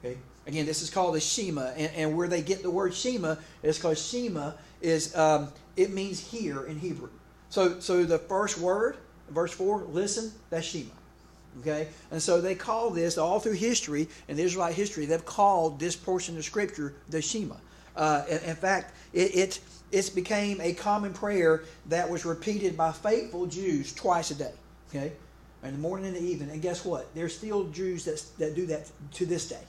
Okay. 0.05 0.19
Again, 0.47 0.67
this 0.67 0.83
is 0.83 0.91
called 0.91 1.15
the 1.15 1.21
Shema, 1.21 1.69
and, 1.69 1.91
and 1.97 2.17
where 2.17 2.29
they 2.29 2.43
get 2.43 2.63
the 2.63 2.71
word 2.71 2.95
Shema 2.95 3.37
is 3.63 3.79
because 3.79 4.07
Shema 4.07 4.53
is 4.83 5.17
um, 5.17 5.49
it 5.77 5.91
means 5.93 6.21
hear 6.21 6.65
in 6.65 6.79
Hebrew. 6.79 7.09
So, 7.49 7.81
so 7.81 8.05
the 8.05 8.19
first 8.19 8.59
word, 8.59 8.99
verse 9.31 9.53
four, 9.53 9.85
listen, 9.91 10.33
that's 10.51 10.67
Shema. 10.67 10.91
Okay, 11.61 11.89
and 12.11 12.21
so 12.21 12.41
they 12.41 12.55
call 12.55 12.91
this 12.91 13.17
all 13.17 13.41
through 13.41 13.53
history 13.53 14.09
the 14.27 14.43
Israelite 14.43 14.75
history. 14.75 15.07
They've 15.07 15.25
called 15.25 15.79
this 15.79 15.97
portion 15.97 16.37
of 16.37 16.45
Scripture 16.45 16.95
the 17.09 17.23
Shema. 17.23 17.55
Uh, 17.97 18.25
in, 18.29 18.39
in, 18.39 18.57
fact, 18.57 18.93
it, 19.13 19.35
it 19.35 19.61
it's 19.93 20.11
became 20.11 20.61
a 20.61 20.75
common 20.75 21.15
prayer 21.15 21.63
that 21.87 22.11
was 22.11 22.27
repeated 22.27 22.77
by 22.77 22.93
faithful 22.93 23.47
Jews 23.47 23.95
twice 23.95 24.31
a 24.31 24.35
day. 24.35 24.53
Okay, 24.91 25.13
in 25.63 25.73
the 25.73 25.79
morning 25.79 26.09
and 26.09 26.17
the 26.17 26.23
evening. 26.23 26.51
And 26.51 26.61
guess 26.61 26.85
what? 26.85 27.15
There's 27.15 27.35
still 27.35 27.65
Jews 27.69 28.05
that 28.05 28.23
that 28.39 28.55
do 28.55 28.67
that 28.67 28.91
to 29.13 29.25
this 29.25 29.49
day. 29.49 29.63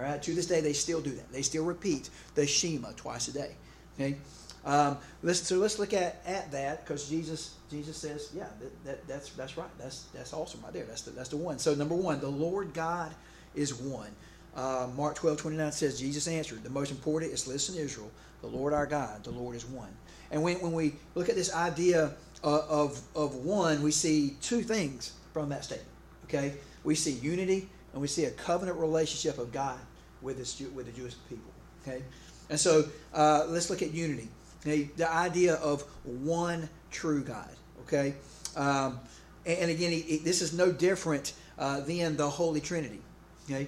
All 0.00 0.06
right, 0.06 0.22
to 0.22 0.34
this 0.34 0.46
day 0.46 0.62
they 0.62 0.72
still 0.72 1.02
do 1.02 1.10
that. 1.10 1.30
They 1.30 1.42
still 1.42 1.64
repeat 1.64 2.08
the 2.34 2.46
Shema 2.46 2.92
twice 2.96 3.28
a 3.28 3.32
day. 3.32 3.50
Okay, 3.94 4.16
um, 4.64 4.96
let's, 5.22 5.40
so 5.40 5.56
let's 5.56 5.78
look 5.78 5.92
at, 5.92 6.22
at 6.24 6.50
that 6.52 6.84
because 6.84 7.08
Jesus 7.08 7.56
Jesus 7.70 7.98
says, 7.98 8.30
yeah, 8.34 8.46
that, 8.60 8.84
that, 8.84 9.08
that's 9.08 9.30
that's 9.30 9.58
right. 9.58 9.68
That's 9.78 10.04
that's 10.14 10.32
awesome 10.32 10.62
right 10.62 10.72
there. 10.72 10.86
That's 10.86 11.02
the, 11.02 11.10
that's 11.10 11.28
the 11.28 11.36
one. 11.36 11.58
So 11.58 11.74
number 11.74 11.94
one, 11.94 12.18
the 12.18 12.30
Lord 12.30 12.72
God 12.72 13.12
is 13.54 13.74
one. 13.74 14.10
Uh, 14.56 14.88
Mark 14.96 15.16
12, 15.16 15.38
29 15.38 15.72
says, 15.72 16.00
Jesus 16.00 16.26
answered, 16.26 16.64
the 16.64 16.70
most 16.70 16.90
important 16.90 17.32
is 17.32 17.46
listen, 17.46 17.76
Israel, 17.76 18.10
the 18.40 18.48
Lord 18.48 18.72
our 18.72 18.86
God, 18.86 19.22
the 19.22 19.30
Lord 19.30 19.54
is 19.54 19.64
one. 19.64 19.90
And 20.30 20.42
when, 20.42 20.56
when 20.56 20.72
we 20.72 20.94
look 21.14 21.28
at 21.28 21.36
this 21.36 21.54
idea 21.54 22.14
of, 22.42 22.60
of, 22.68 23.00
of 23.14 23.34
one, 23.36 23.82
we 23.82 23.92
see 23.92 24.36
two 24.40 24.62
things 24.62 25.12
from 25.32 25.50
that 25.50 25.64
statement. 25.64 25.88
Okay? 26.24 26.54
We 26.82 26.96
see 26.96 27.12
unity 27.12 27.68
and 27.92 28.02
we 28.02 28.08
see 28.08 28.24
a 28.24 28.30
covenant 28.30 28.78
relationship 28.78 29.38
of 29.38 29.52
God 29.52 29.78
with 30.22 30.38
the, 30.38 30.66
with 30.70 30.86
the 30.86 30.92
Jewish 30.92 31.14
people. 31.28 31.50
Okay, 31.82 32.02
and 32.48 32.58
so 32.58 32.84
uh, 33.14 33.46
let's 33.48 33.70
look 33.70 33.82
at 33.82 33.92
unity. 33.92 34.28
Okay? 34.60 34.90
The 34.96 35.10
idea 35.10 35.54
of 35.54 35.82
one 36.04 36.68
true 36.90 37.22
God. 37.22 37.50
Okay, 37.82 38.14
um, 38.56 39.00
and, 39.46 39.58
and, 39.58 39.70
again, 39.70 39.90
he, 39.90 40.00
he, 40.00 40.16
this 40.18 40.42
is 40.42 40.52
no 40.52 40.70
different 40.70 41.32
uh, 41.58 41.80
than 41.80 42.16
the 42.16 42.28
Holy 42.28 42.60
Trinity. 42.60 43.00
Okay, 43.44 43.66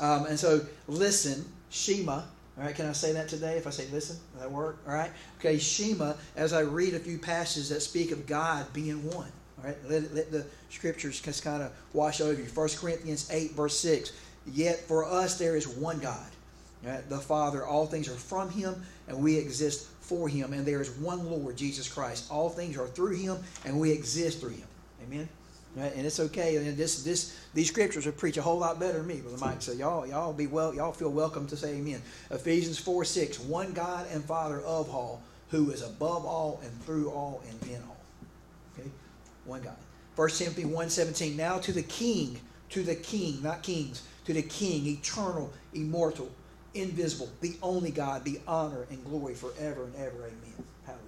um, 0.00 0.26
and 0.26 0.38
so 0.38 0.60
listen, 0.86 1.44
Shema. 1.70 2.12
All 2.58 2.64
right, 2.64 2.74
can 2.74 2.86
I 2.86 2.92
say 2.92 3.12
that 3.12 3.28
today? 3.28 3.56
If 3.56 3.68
I 3.68 3.70
say 3.70 3.86
listen, 3.92 4.16
will 4.34 4.40
that 4.40 4.50
work? 4.50 4.78
All 4.86 4.92
right. 4.92 5.12
Okay, 5.38 5.58
Shema. 5.58 6.14
As 6.36 6.52
I 6.52 6.60
read 6.60 6.94
a 6.94 6.98
few 6.98 7.18
passages 7.18 7.68
that 7.68 7.80
speak 7.82 8.10
of 8.10 8.26
God 8.26 8.72
being 8.72 9.04
one. 9.10 9.30
All 9.58 9.64
right, 9.64 9.76
let, 9.88 10.14
let 10.14 10.30
the 10.30 10.46
scriptures 10.70 11.20
just 11.20 11.42
kind 11.42 11.62
of 11.62 11.72
wash 11.92 12.20
over 12.20 12.40
you. 12.40 12.48
1 12.48 12.68
Corinthians 12.76 13.28
8, 13.30 13.52
verse 13.52 13.78
6. 13.80 14.12
Yet 14.46 14.80
for 14.80 15.04
us 15.04 15.38
there 15.38 15.56
is 15.56 15.68
one 15.68 15.98
God, 15.98 16.30
right? 16.84 17.08
the 17.08 17.18
Father. 17.18 17.64
All 17.66 17.86
things 17.86 18.08
are 18.08 18.12
from 18.12 18.50
Him, 18.50 18.82
and 19.06 19.22
we 19.22 19.36
exist 19.36 19.88
for 20.00 20.28
Him. 20.28 20.52
And 20.52 20.64
there 20.64 20.80
is 20.80 20.90
one 20.90 21.30
Lord, 21.30 21.56
Jesus 21.56 21.88
Christ. 21.88 22.30
All 22.30 22.48
things 22.48 22.78
are 22.78 22.86
through 22.86 23.16
Him, 23.16 23.38
and 23.64 23.78
we 23.78 23.90
exist 23.90 24.40
through 24.40 24.50
Him. 24.50 24.66
Amen. 25.04 25.28
Right? 25.76 25.94
And 25.94 26.06
it's 26.06 26.18
okay. 26.18 26.56
And 26.56 26.76
this, 26.76 27.02
this, 27.02 27.38
these 27.54 27.68
scriptures 27.68 28.06
would 28.06 28.16
preach 28.16 28.36
a 28.36 28.42
whole 28.42 28.58
lot 28.58 28.80
better 28.80 28.98
than 28.98 29.06
me, 29.06 29.20
Brother 29.20 29.36
Mike. 29.38 29.62
So 29.62 29.72
y'all, 29.72 30.06
y'all 30.06 30.32
be 30.32 30.46
well. 30.46 30.74
Y'all 30.74 30.92
feel 30.92 31.10
welcome 31.10 31.46
to 31.48 31.56
say 31.56 31.74
Amen. 31.76 32.02
Ephesians 32.30 32.78
four 32.78 33.04
six. 33.04 33.38
One 33.38 33.72
God 33.72 34.06
and 34.10 34.24
Father 34.24 34.60
of 34.60 34.90
all, 34.90 35.22
who 35.50 35.70
is 35.70 35.82
above 35.82 36.24
all 36.24 36.60
and 36.64 36.82
through 36.84 37.10
all 37.10 37.42
and 37.48 37.70
in 37.70 37.82
all. 37.82 37.96
Okay, 38.78 38.90
one 39.44 39.62
God. 39.62 39.76
1 40.16 40.30
Timothy 40.30 40.64
1.17, 40.64 41.36
Now 41.36 41.58
to 41.58 41.70
the 41.70 41.84
King, 41.84 42.40
to 42.70 42.82
the 42.82 42.96
King, 42.96 43.40
not 43.40 43.62
kings, 43.62 44.02
to 44.28 44.34
the 44.34 44.42
King, 44.42 44.86
eternal, 44.86 45.50
immortal, 45.72 46.30
invisible, 46.74 47.30
the 47.40 47.56
only 47.62 47.90
God, 47.90 48.24
be 48.24 48.36
honor 48.46 48.86
and 48.90 49.02
glory 49.06 49.32
forever 49.32 49.84
and 49.84 49.96
ever. 49.96 50.18
Amen. 50.18 50.64
Hallelujah. 50.84 51.06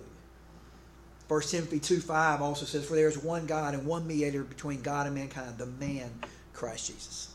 1 1.28 1.42
Timothy 1.42 1.80
2 1.80 2.00
5 2.00 2.40
also 2.40 2.64
says, 2.64 2.86
For 2.86 2.94
there 2.94 3.08
is 3.08 3.22
one 3.22 3.44
God 3.44 3.74
and 3.74 3.84
one 3.84 4.06
mediator 4.06 4.42
between 4.42 4.80
God 4.80 5.04
and 5.04 5.14
mankind, 5.14 5.58
the 5.58 5.66
man 5.66 6.10
Christ 6.54 6.86
Jesus. 6.86 7.34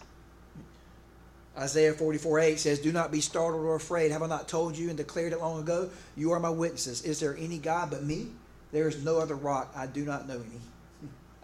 Isaiah 1.55 1.93
44 1.93 2.39
8 2.39 2.59
says, 2.59 2.79
Do 2.79 2.91
not 2.91 3.11
be 3.11 3.21
startled 3.21 3.63
or 3.63 3.75
afraid. 3.75 4.11
Have 4.11 4.23
I 4.23 4.27
not 4.27 4.47
told 4.47 4.75
you 4.75 4.89
and 4.89 4.97
declared 4.97 5.33
it 5.33 5.39
long 5.39 5.59
ago? 5.59 5.91
You 6.17 6.31
are 6.31 6.39
my 6.39 6.49
witnesses. 6.49 7.03
Is 7.03 7.19
there 7.19 7.37
any 7.37 7.59
God 7.59 7.91
but 7.91 8.03
me? 8.03 8.29
There 8.71 8.87
is 8.87 9.05
no 9.05 9.19
other 9.19 9.35
rock. 9.35 9.71
I 9.75 9.85
do 9.85 10.03
not 10.03 10.27
know 10.27 10.37
any. 10.37 10.61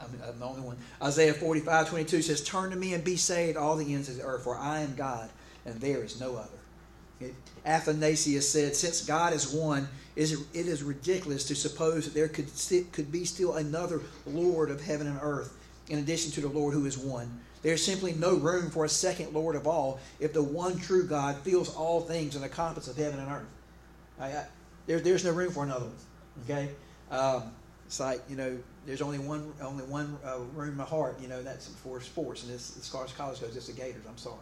I'm, 0.03 0.39
the 0.39 0.45
only 0.45 0.61
one. 0.61 0.77
Isaiah 1.01 1.33
45, 1.33 1.89
22 1.89 2.21
says, 2.21 2.43
Turn 2.43 2.71
to 2.71 2.75
me 2.75 2.93
and 2.93 3.03
be 3.03 3.15
saved, 3.15 3.57
all 3.57 3.75
the 3.75 3.93
ends 3.93 4.09
of 4.09 4.17
the 4.17 4.23
earth, 4.23 4.43
for 4.43 4.57
I 4.57 4.79
am 4.79 4.95
God, 4.95 5.29
and 5.65 5.79
there 5.79 6.03
is 6.03 6.19
no 6.19 6.35
other. 6.35 6.49
It, 7.19 7.33
Athanasius 7.65 8.49
said, 8.49 8.75
Since 8.75 9.05
God 9.05 9.33
is 9.33 9.51
one, 9.51 9.87
it 10.15 10.31
is 10.53 10.83
ridiculous 10.83 11.45
to 11.45 11.55
suppose 11.55 12.05
that 12.05 12.13
there 12.13 12.27
could, 12.27 12.47
could 12.91 13.11
be 13.11 13.25
still 13.25 13.55
another 13.55 14.01
Lord 14.25 14.69
of 14.69 14.81
heaven 14.81 15.07
and 15.07 15.19
earth, 15.21 15.57
in 15.89 15.99
addition 15.99 16.31
to 16.31 16.41
the 16.41 16.47
Lord 16.47 16.73
who 16.73 16.85
is 16.85 16.97
one. 16.97 17.39
There's 17.61 17.83
simply 17.83 18.13
no 18.13 18.35
room 18.35 18.71
for 18.71 18.85
a 18.85 18.89
second 18.89 19.33
Lord 19.33 19.55
of 19.55 19.67
all 19.67 19.99
if 20.19 20.33
the 20.33 20.41
one 20.41 20.77
true 20.79 21.05
God 21.05 21.37
fills 21.37 21.73
all 21.75 22.01
things 22.01 22.35
in 22.35 22.41
the 22.41 22.49
compass 22.49 22.87
of 22.87 22.97
heaven 22.97 23.19
and 23.19 23.31
earth. 23.31 23.47
I, 24.19 24.25
I, 24.25 24.45
there, 24.87 24.99
there's 24.99 25.23
no 25.23 25.31
room 25.31 25.51
for 25.51 25.63
another 25.63 25.85
one. 25.85 25.95
Okay? 26.45 26.69
Um, 27.11 27.51
it's 27.85 27.99
like, 27.99 28.21
you 28.29 28.35
know, 28.35 28.57
there's 28.85 29.01
only 29.01 29.19
one 29.19 29.53
only 29.61 29.83
one 29.83 30.17
uh, 30.25 30.39
room 30.55 30.69
in 30.69 30.77
my 30.77 30.83
heart. 30.83 31.19
You 31.21 31.27
know, 31.27 31.41
that's 31.43 31.67
for 31.67 32.01
sports, 32.01 32.43
and 32.43 32.53
as, 32.53 32.77
as 32.79 32.87
far 32.87 33.03
as 33.05 33.11
college 33.11 33.39
goes, 33.39 33.55
it's 33.55 33.67
the 33.67 33.73
Gators. 33.73 34.03
I'm 34.07 34.17
sorry. 34.17 34.37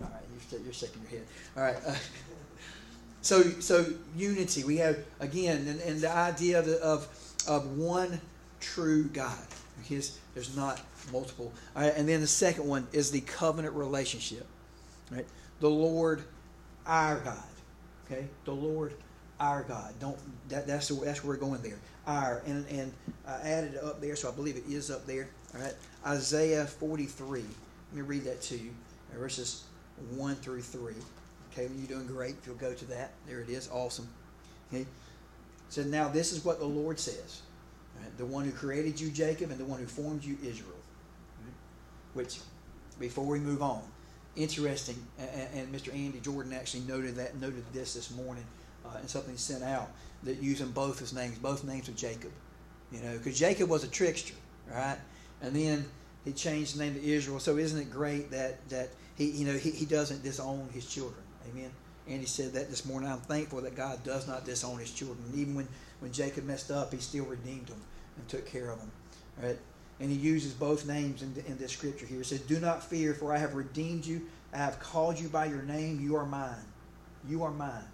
All 0.00 0.10
right, 0.12 0.22
you're, 0.50 0.60
you're 0.60 0.72
shaking 0.72 1.00
your 1.02 1.10
head. 1.10 1.28
All 1.56 1.62
right. 1.62 1.76
Uh, 1.86 1.94
so 3.22 3.42
so 3.42 3.86
unity. 4.16 4.64
We 4.64 4.76
have 4.76 4.98
again, 5.20 5.66
and, 5.66 5.80
and 5.80 6.00
the 6.00 6.10
idea 6.10 6.60
of, 6.60 6.68
of 6.68 7.08
of 7.48 7.78
one 7.78 8.20
true 8.60 9.04
God. 9.04 9.38
His, 9.82 10.18
there's 10.34 10.56
not 10.56 10.80
multiple. 11.12 11.52
All 11.74 11.82
right, 11.82 11.92
and 11.96 12.08
then 12.08 12.20
the 12.20 12.26
second 12.26 12.66
one 12.66 12.86
is 12.92 13.10
the 13.10 13.20
covenant 13.20 13.74
relationship. 13.74 14.46
Right, 15.10 15.26
the 15.60 15.70
Lord, 15.70 16.22
our 16.86 17.18
God. 17.20 17.42
Okay, 18.06 18.26
the 18.44 18.52
Lord, 18.52 18.94
our 19.40 19.64
God. 19.64 19.94
Don't 19.98 20.16
that, 20.48 20.66
that's 20.66 20.88
the, 20.88 20.94
that's 20.94 21.24
where 21.24 21.36
we're 21.36 21.40
going 21.40 21.62
there 21.62 21.78
and, 22.06 22.66
and 22.68 22.92
I 23.26 23.40
added 23.40 23.74
it 23.74 23.84
up 23.84 24.00
there, 24.00 24.16
so 24.16 24.28
I 24.28 24.32
believe 24.32 24.56
it 24.56 24.64
is 24.68 24.90
up 24.90 25.06
there. 25.06 25.28
All 25.54 25.60
right, 25.60 25.74
Isaiah 26.06 26.64
43. 26.64 27.40
Let 27.40 27.48
me 27.92 28.02
read 28.02 28.24
that 28.24 28.42
to 28.42 28.56
you. 28.56 28.70
Uh, 29.14 29.18
verses 29.18 29.64
1 30.14 30.34
through 30.36 30.62
3. 30.62 30.94
Okay, 31.52 31.68
you're 31.76 31.88
doing 31.88 32.06
great, 32.06 32.36
if 32.40 32.46
you'll 32.46 32.56
go 32.56 32.74
to 32.74 32.84
that, 32.86 33.12
there 33.26 33.40
it 33.40 33.48
is. 33.48 33.68
Awesome. 33.72 34.08
Okay. 34.72 34.86
So 35.68 35.82
now 35.82 36.08
this 36.08 36.32
is 36.32 36.44
what 36.44 36.58
the 36.58 36.66
Lord 36.66 36.98
says. 36.98 37.42
The 38.18 38.26
one 38.26 38.44
who 38.44 38.52
created 38.52 39.00
you, 39.00 39.10
Jacob, 39.10 39.50
and 39.50 39.58
the 39.58 39.64
one 39.64 39.80
who 39.80 39.86
formed 39.86 40.22
you, 40.22 40.36
Israel. 40.42 40.76
Right? 41.42 41.54
Which, 42.14 42.38
before 43.00 43.24
we 43.24 43.38
move 43.40 43.62
on, 43.62 43.82
interesting, 44.36 44.96
and, 45.18 45.48
and, 45.54 45.74
Mr. 45.74 45.92
Andy 45.94 46.20
Jordan 46.20 46.52
actually 46.52 46.82
noted 46.82 47.16
that 47.16 47.40
noted 47.40 47.64
this 47.72 47.94
this 47.94 48.10
morning 48.10 48.44
uh, 48.94 48.98
in 49.00 49.08
something 49.08 49.36
sent 49.36 49.62
out 49.62 49.90
that 50.22 50.42
using 50.42 50.70
both 50.70 50.98
his 50.98 51.12
names, 51.12 51.38
both 51.38 51.64
names 51.64 51.88
of 51.88 51.96
Jacob. 51.96 52.32
You 52.92 53.00
know, 53.00 53.18
because 53.18 53.38
Jacob 53.38 53.68
was 53.68 53.84
a 53.84 53.88
trickster, 53.88 54.34
right? 54.70 54.98
And 55.42 55.54
then 55.54 55.84
he 56.24 56.32
changed 56.32 56.76
the 56.76 56.84
name 56.84 56.94
to 56.94 57.02
Israel. 57.02 57.40
So 57.40 57.56
isn't 57.56 57.80
it 57.80 57.90
great 57.90 58.30
that 58.30 58.68
that 58.68 58.90
he 59.16 59.30
you 59.30 59.46
know 59.46 59.54
he, 59.54 59.70
he 59.70 59.86
doesn't 59.86 60.22
disown 60.22 60.68
his 60.72 60.86
children? 60.86 61.22
Amen. 61.50 61.70
And 62.08 62.20
he 62.20 62.26
said 62.26 62.52
that 62.52 62.70
this 62.70 62.84
morning. 62.84 63.10
I'm 63.10 63.18
thankful 63.18 63.60
that 63.62 63.74
God 63.74 64.02
does 64.04 64.28
not 64.28 64.44
disown 64.44 64.78
his 64.78 64.92
children. 64.92 65.18
Even 65.34 65.54
when, 65.56 65.68
when 65.98 66.12
Jacob 66.12 66.44
messed 66.44 66.70
up, 66.70 66.92
he 66.92 67.00
still 67.00 67.24
redeemed 67.24 67.66
them 67.66 67.80
and 68.16 68.28
took 68.28 68.46
care 68.46 68.70
of 68.70 68.78
them. 68.78 68.90
Right? 69.42 69.58
And 69.98 70.10
he 70.10 70.16
uses 70.16 70.52
both 70.52 70.86
names 70.86 71.22
in, 71.22 71.34
in 71.48 71.58
this 71.58 71.72
scripture 71.72 72.06
here. 72.06 72.20
It 72.20 72.26
says, 72.26 72.40
Do 72.40 72.60
not 72.60 72.84
fear, 72.84 73.14
for 73.14 73.32
I 73.32 73.38
have 73.38 73.54
redeemed 73.54 74.06
you. 74.06 74.22
I 74.52 74.58
have 74.58 74.78
called 74.78 75.18
you 75.18 75.28
by 75.28 75.46
your 75.46 75.62
name. 75.62 76.00
You 76.00 76.16
are 76.16 76.26
mine. 76.26 76.64
You 77.28 77.42
are 77.42 77.50
mine. 77.50 77.84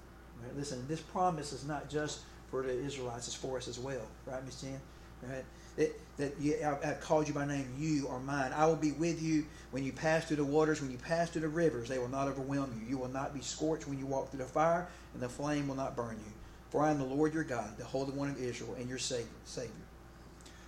Right? 0.42 0.56
Listen, 0.56 0.84
this 0.88 1.00
promise 1.00 1.52
is 1.52 1.64
not 1.64 1.88
just 1.88 2.20
for 2.50 2.62
the 2.62 2.72
Israelites, 2.72 3.26
it's 3.26 3.36
for 3.36 3.56
us 3.56 3.68
as 3.68 3.78
well. 3.78 4.02
Right, 4.26 4.44
Miss 4.44 4.60
Jan? 4.60 4.80
Right? 5.22 5.44
It, 5.76 6.00
that 6.18 6.34
you, 6.38 6.56
I, 6.56 6.86
have 6.86 7.00
called 7.00 7.26
you 7.26 7.34
by 7.34 7.46
name. 7.46 7.66
You 7.78 8.06
are 8.08 8.20
mine. 8.20 8.52
I 8.54 8.66
will 8.66 8.76
be 8.76 8.92
with 8.92 9.22
you 9.22 9.46
when 9.70 9.84
you 9.84 9.92
pass 9.92 10.26
through 10.26 10.36
the 10.36 10.44
waters, 10.44 10.82
when 10.82 10.90
you 10.90 10.98
pass 10.98 11.30
through 11.30 11.42
the 11.42 11.48
rivers. 11.48 11.88
They 11.88 11.98
will 11.98 12.08
not 12.08 12.28
overwhelm 12.28 12.78
you. 12.78 12.90
You 12.90 12.98
will 12.98 13.08
not 13.08 13.32
be 13.32 13.40
scorched 13.40 13.88
when 13.88 13.98
you 13.98 14.04
walk 14.04 14.30
through 14.30 14.40
the 14.40 14.44
fire, 14.44 14.86
and 15.14 15.22
the 15.22 15.28
flame 15.28 15.68
will 15.68 15.76
not 15.76 15.96
burn 15.96 16.18
you. 16.26 16.32
For 16.70 16.82
I 16.82 16.90
am 16.90 16.98
the 16.98 17.04
Lord 17.04 17.32
your 17.32 17.44
God, 17.44 17.76
the 17.78 17.84
Holy 17.84 18.12
One 18.12 18.28
of 18.28 18.38
Israel, 18.40 18.74
and 18.78 18.88
your 18.88 18.98
Savior. 18.98 19.26
Savior. 19.44 19.70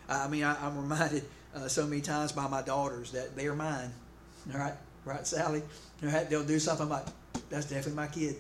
I 0.09 0.28
mean, 0.28 0.45
I, 0.45 0.66
am 0.66 0.76
reminded 0.76 1.25
uh, 1.54 1.69
so 1.69 1.87
many 1.87 2.00
times 2.00 2.33
by 2.33 2.47
my 2.49 2.62
daughters 2.62 3.12
that 3.12 3.37
they 3.37 3.47
are 3.47 3.54
mine. 3.54 3.93
All 4.52 4.61
right, 4.61 4.75
right, 5.04 5.26
Sally. 5.26 5.62
All 6.02 6.11
right, 6.11 6.28
they'll 6.28 6.45
do 6.45 6.59
something 6.59 6.88
like, 6.88 7.04
"That's 7.49 7.66
definitely 7.66 7.95
my 7.95 8.07
kid." 8.07 8.37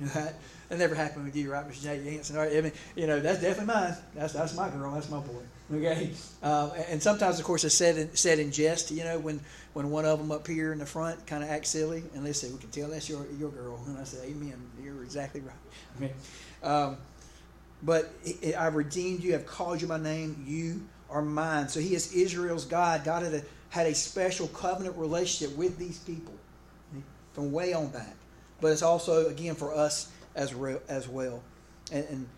Right. 0.14 0.32
That 0.68 0.78
never 0.78 0.94
happened 0.94 1.24
with 1.24 1.34
you, 1.34 1.50
right, 1.50 1.66
Mr. 1.66 1.82
J. 1.82 1.98
Yanson? 1.98 2.34
All 2.34 2.42
right, 2.42 2.54
I 2.54 2.60
mean, 2.60 2.72
you 2.94 3.06
know, 3.06 3.20
that's 3.20 3.40
definitely 3.40 3.74
mine. 3.74 3.94
That's 4.14 4.34
that's 4.34 4.54
my 4.54 4.68
girl. 4.68 4.92
That's 4.92 5.08
my 5.08 5.18
boy. 5.18 5.40
Okay, 5.74 6.10
uh, 6.42 6.70
and 6.88 7.02
sometimes, 7.02 7.38
of 7.38 7.46
course, 7.46 7.64
it's 7.64 7.74
said 7.74 7.96
in, 7.96 8.14
said 8.14 8.38
in 8.38 8.52
jest. 8.52 8.90
You 8.90 9.04
know, 9.04 9.18
when 9.18 9.40
when 9.72 9.90
one 9.90 10.04
of 10.04 10.18
them 10.18 10.30
up 10.30 10.46
here 10.46 10.72
in 10.72 10.78
the 10.78 10.86
front 10.86 11.26
kind 11.26 11.42
of 11.42 11.48
acts 11.48 11.70
silly, 11.70 12.04
and 12.14 12.24
they 12.24 12.32
say, 12.34 12.50
"We 12.50 12.58
can 12.58 12.68
tell 12.68 12.88
that's 12.90 13.08
your 13.08 13.26
your 13.38 13.48
girl," 13.50 13.82
and 13.86 13.98
I 13.98 14.04
say, 14.04 14.28
"Amen. 14.28 14.60
You're 14.82 15.02
exactly 15.02 15.40
right." 15.40 15.56
I 15.96 16.00
mean, 16.00 16.10
um, 16.62 16.96
but 17.82 18.12
I've 18.56 18.74
redeemed 18.74 19.24
you. 19.24 19.34
I've 19.34 19.46
called 19.46 19.80
you 19.80 19.88
by 19.88 19.98
name. 19.98 20.44
You 20.46 20.86
are 21.08 21.22
mine. 21.22 21.68
So 21.68 21.80
He 21.80 21.94
is 21.94 22.12
Israel's 22.12 22.66
God. 22.66 23.04
God 23.04 23.22
had 23.22 23.32
a, 23.32 23.42
had 23.70 23.86
a 23.86 23.94
special 23.94 24.48
covenant 24.48 24.96
relationship 24.98 25.56
with 25.56 25.78
these 25.78 25.98
people 25.98 26.34
from 27.32 27.52
way 27.52 27.72
on 27.72 27.88
back. 27.88 28.17
But 28.60 28.72
it's 28.72 28.82
also 28.82 29.28
again 29.28 29.54
for 29.54 29.74
us 29.74 30.10
as 30.34 30.54
re- 30.54 30.78
as 30.88 31.08
well, 31.08 31.42
and, 31.92 32.04
and 32.08 32.28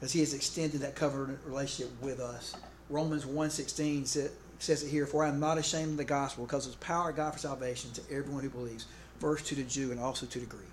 as 0.00 0.12
He 0.12 0.20
has 0.20 0.34
extended 0.34 0.80
that 0.80 0.94
covenant 0.94 1.38
relationship 1.46 1.92
with 2.02 2.20
us. 2.20 2.56
Romans 2.90 3.24
1.16 3.24 4.06
says, 4.06 4.30
says 4.58 4.82
it 4.82 4.88
here, 4.88 5.06
For 5.06 5.24
I 5.24 5.28
am 5.28 5.40
not 5.40 5.58
ashamed 5.58 5.92
of 5.92 5.96
the 5.96 6.04
gospel, 6.04 6.44
because 6.44 6.66
it's 6.66 6.76
power 6.76 7.10
of 7.10 7.16
God 7.16 7.32
for 7.32 7.38
salvation 7.38 7.90
to 7.92 8.02
everyone 8.10 8.42
who 8.42 8.50
believes, 8.50 8.86
first 9.18 9.46
to 9.46 9.54
the 9.54 9.62
Jew 9.62 9.90
and 9.90 10.00
also 10.00 10.26
to 10.26 10.38
the 10.38 10.46
Greek. 10.46 10.66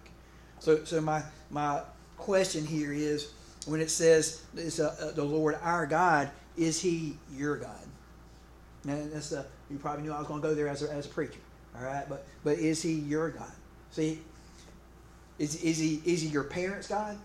So, 0.60 0.84
so 0.84 1.00
my, 1.00 1.24
my 1.50 1.82
question 2.18 2.66
here 2.66 2.92
is, 2.92 3.32
when 3.66 3.82
it 3.82 3.90
says 3.90 4.44
it's 4.56 4.80
a, 4.80 4.96
a, 5.02 5.12
the 5.12 5.24
Lord 5.24 5.58
our 5.62 5.86
God, 5.86 6.30
is 6.58 6.82
He 6.82 7.18
your 7.34 7.58
God? 7.58 7.88
And 8.88 9.12
that's 9.12 9.30
the, 9.30 9.46
you 9.70 9.78
probably 9.78 10.04
knew 10.04 10.14
I 10.14 10.20
was 10.20 10.28
going 10.28 10.42
to 10.42 10.48
go 10.48 10.56
there 10.56 10.68
as 10.68 10.84
a, 10.84 10.92
as 10.92 11.06
a 11.06 11.10
preacher, 11.10 11.40
all 11.78 11.84
right? 11.84 12.08
But 12.08 12.26
but 12.44 12.58
is 12.58 12.82
He 12.82 12.94
your 12.94 13.30
God? 13.30 13.52
See, 13.92 14.20
is, 15.40 15.64
is 15.64 15.80
He 15.80 16.02
is 16.06 16.22
He 16.22 16.28
your 16.28 16.44
parents' 16.44 16.88
God? 16.88 17.18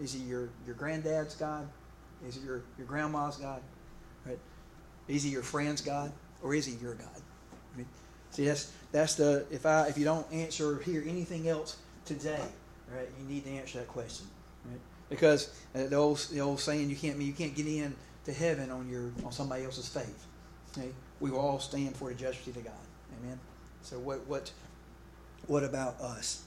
Is 0.00 0.12
he 0.12 0.20
your, 0.20 0.48
your 0.66 0.74
granddad's 0.74 1.34
God? 1.34 1.66
Is 2.26 2.36
he 2.36 2.42
your, 2.42 2.62
your 2.76 2.86
grandma's 2.86 3.36
God? 3.36 3.60
Right? 4.24 4.38
Is 5.08 5.22
he 5.22 5.30
your 5.30 5.42
friend's 5.42 5.80
God? 5.80 6.12
Or 6.42 6.54
is 6.54 6.66
he 6.66 6.74
your 6.74 6.94
God? 6.94 7.08
I 7.74 7.78
mean, 7.78 7.86
see, 8.30 8.44
that's 8.44 8.72
that's 8.92 9.14
the 9.14 9.46
if 9.50 9.64
I 9.66 9.86
if 9.88 9.96
you 9.98 10.04
don't 10.04 10.30
answer 10.32 10.72
or 10.72 10.78
hear 10.78 11.02
anything 11.06 11.48
else 11.48 11.76
today, 12.04 12.44
right? 12.94 13.08
You 13.18 13.26
need 13.26 13.44
to 13.44 13.50
answer 13.50 13.78
that 13.78 13.88
question, 13.88 14.26
right? 14.66 14.78
Because 15.08 15.50
uh, 15.74 15.86
the 15.86 15.96
old 15.96 16.18
the 16.30 16.40
old 16.40 16.60
saying 16.60 16.90
you 16.90 16.96
can't 16.96 17.20
you 17.20 17.32
can't 17.32 17.54
get 17.54 17.66
in 17.66 17.94
to 18.26 18.32
heaven 18.32 18.70
on 18.70 18.88
your 18.88 19.10
on 19.24 19.32
somebody 19.32 19.64
else's 19.64 19.88
faith. 19.88 20.26
Okay? 20.76 20.90
We 21.20 21.30
will 21.30 21.40
all 21.40 21.58
stand 21.58 21.96
for 21.96 22.10
the 22.10 22.14
judgment 22.14 22.56
of 22.56 22.64
God. 22.64 22.74
Amen. 23.22 23.38
So 23.82 23.98
what 23.98 24.26
what 24.26 24.52
what 25.46 25.64
about 25.64 25.98
us? 26.00 26.42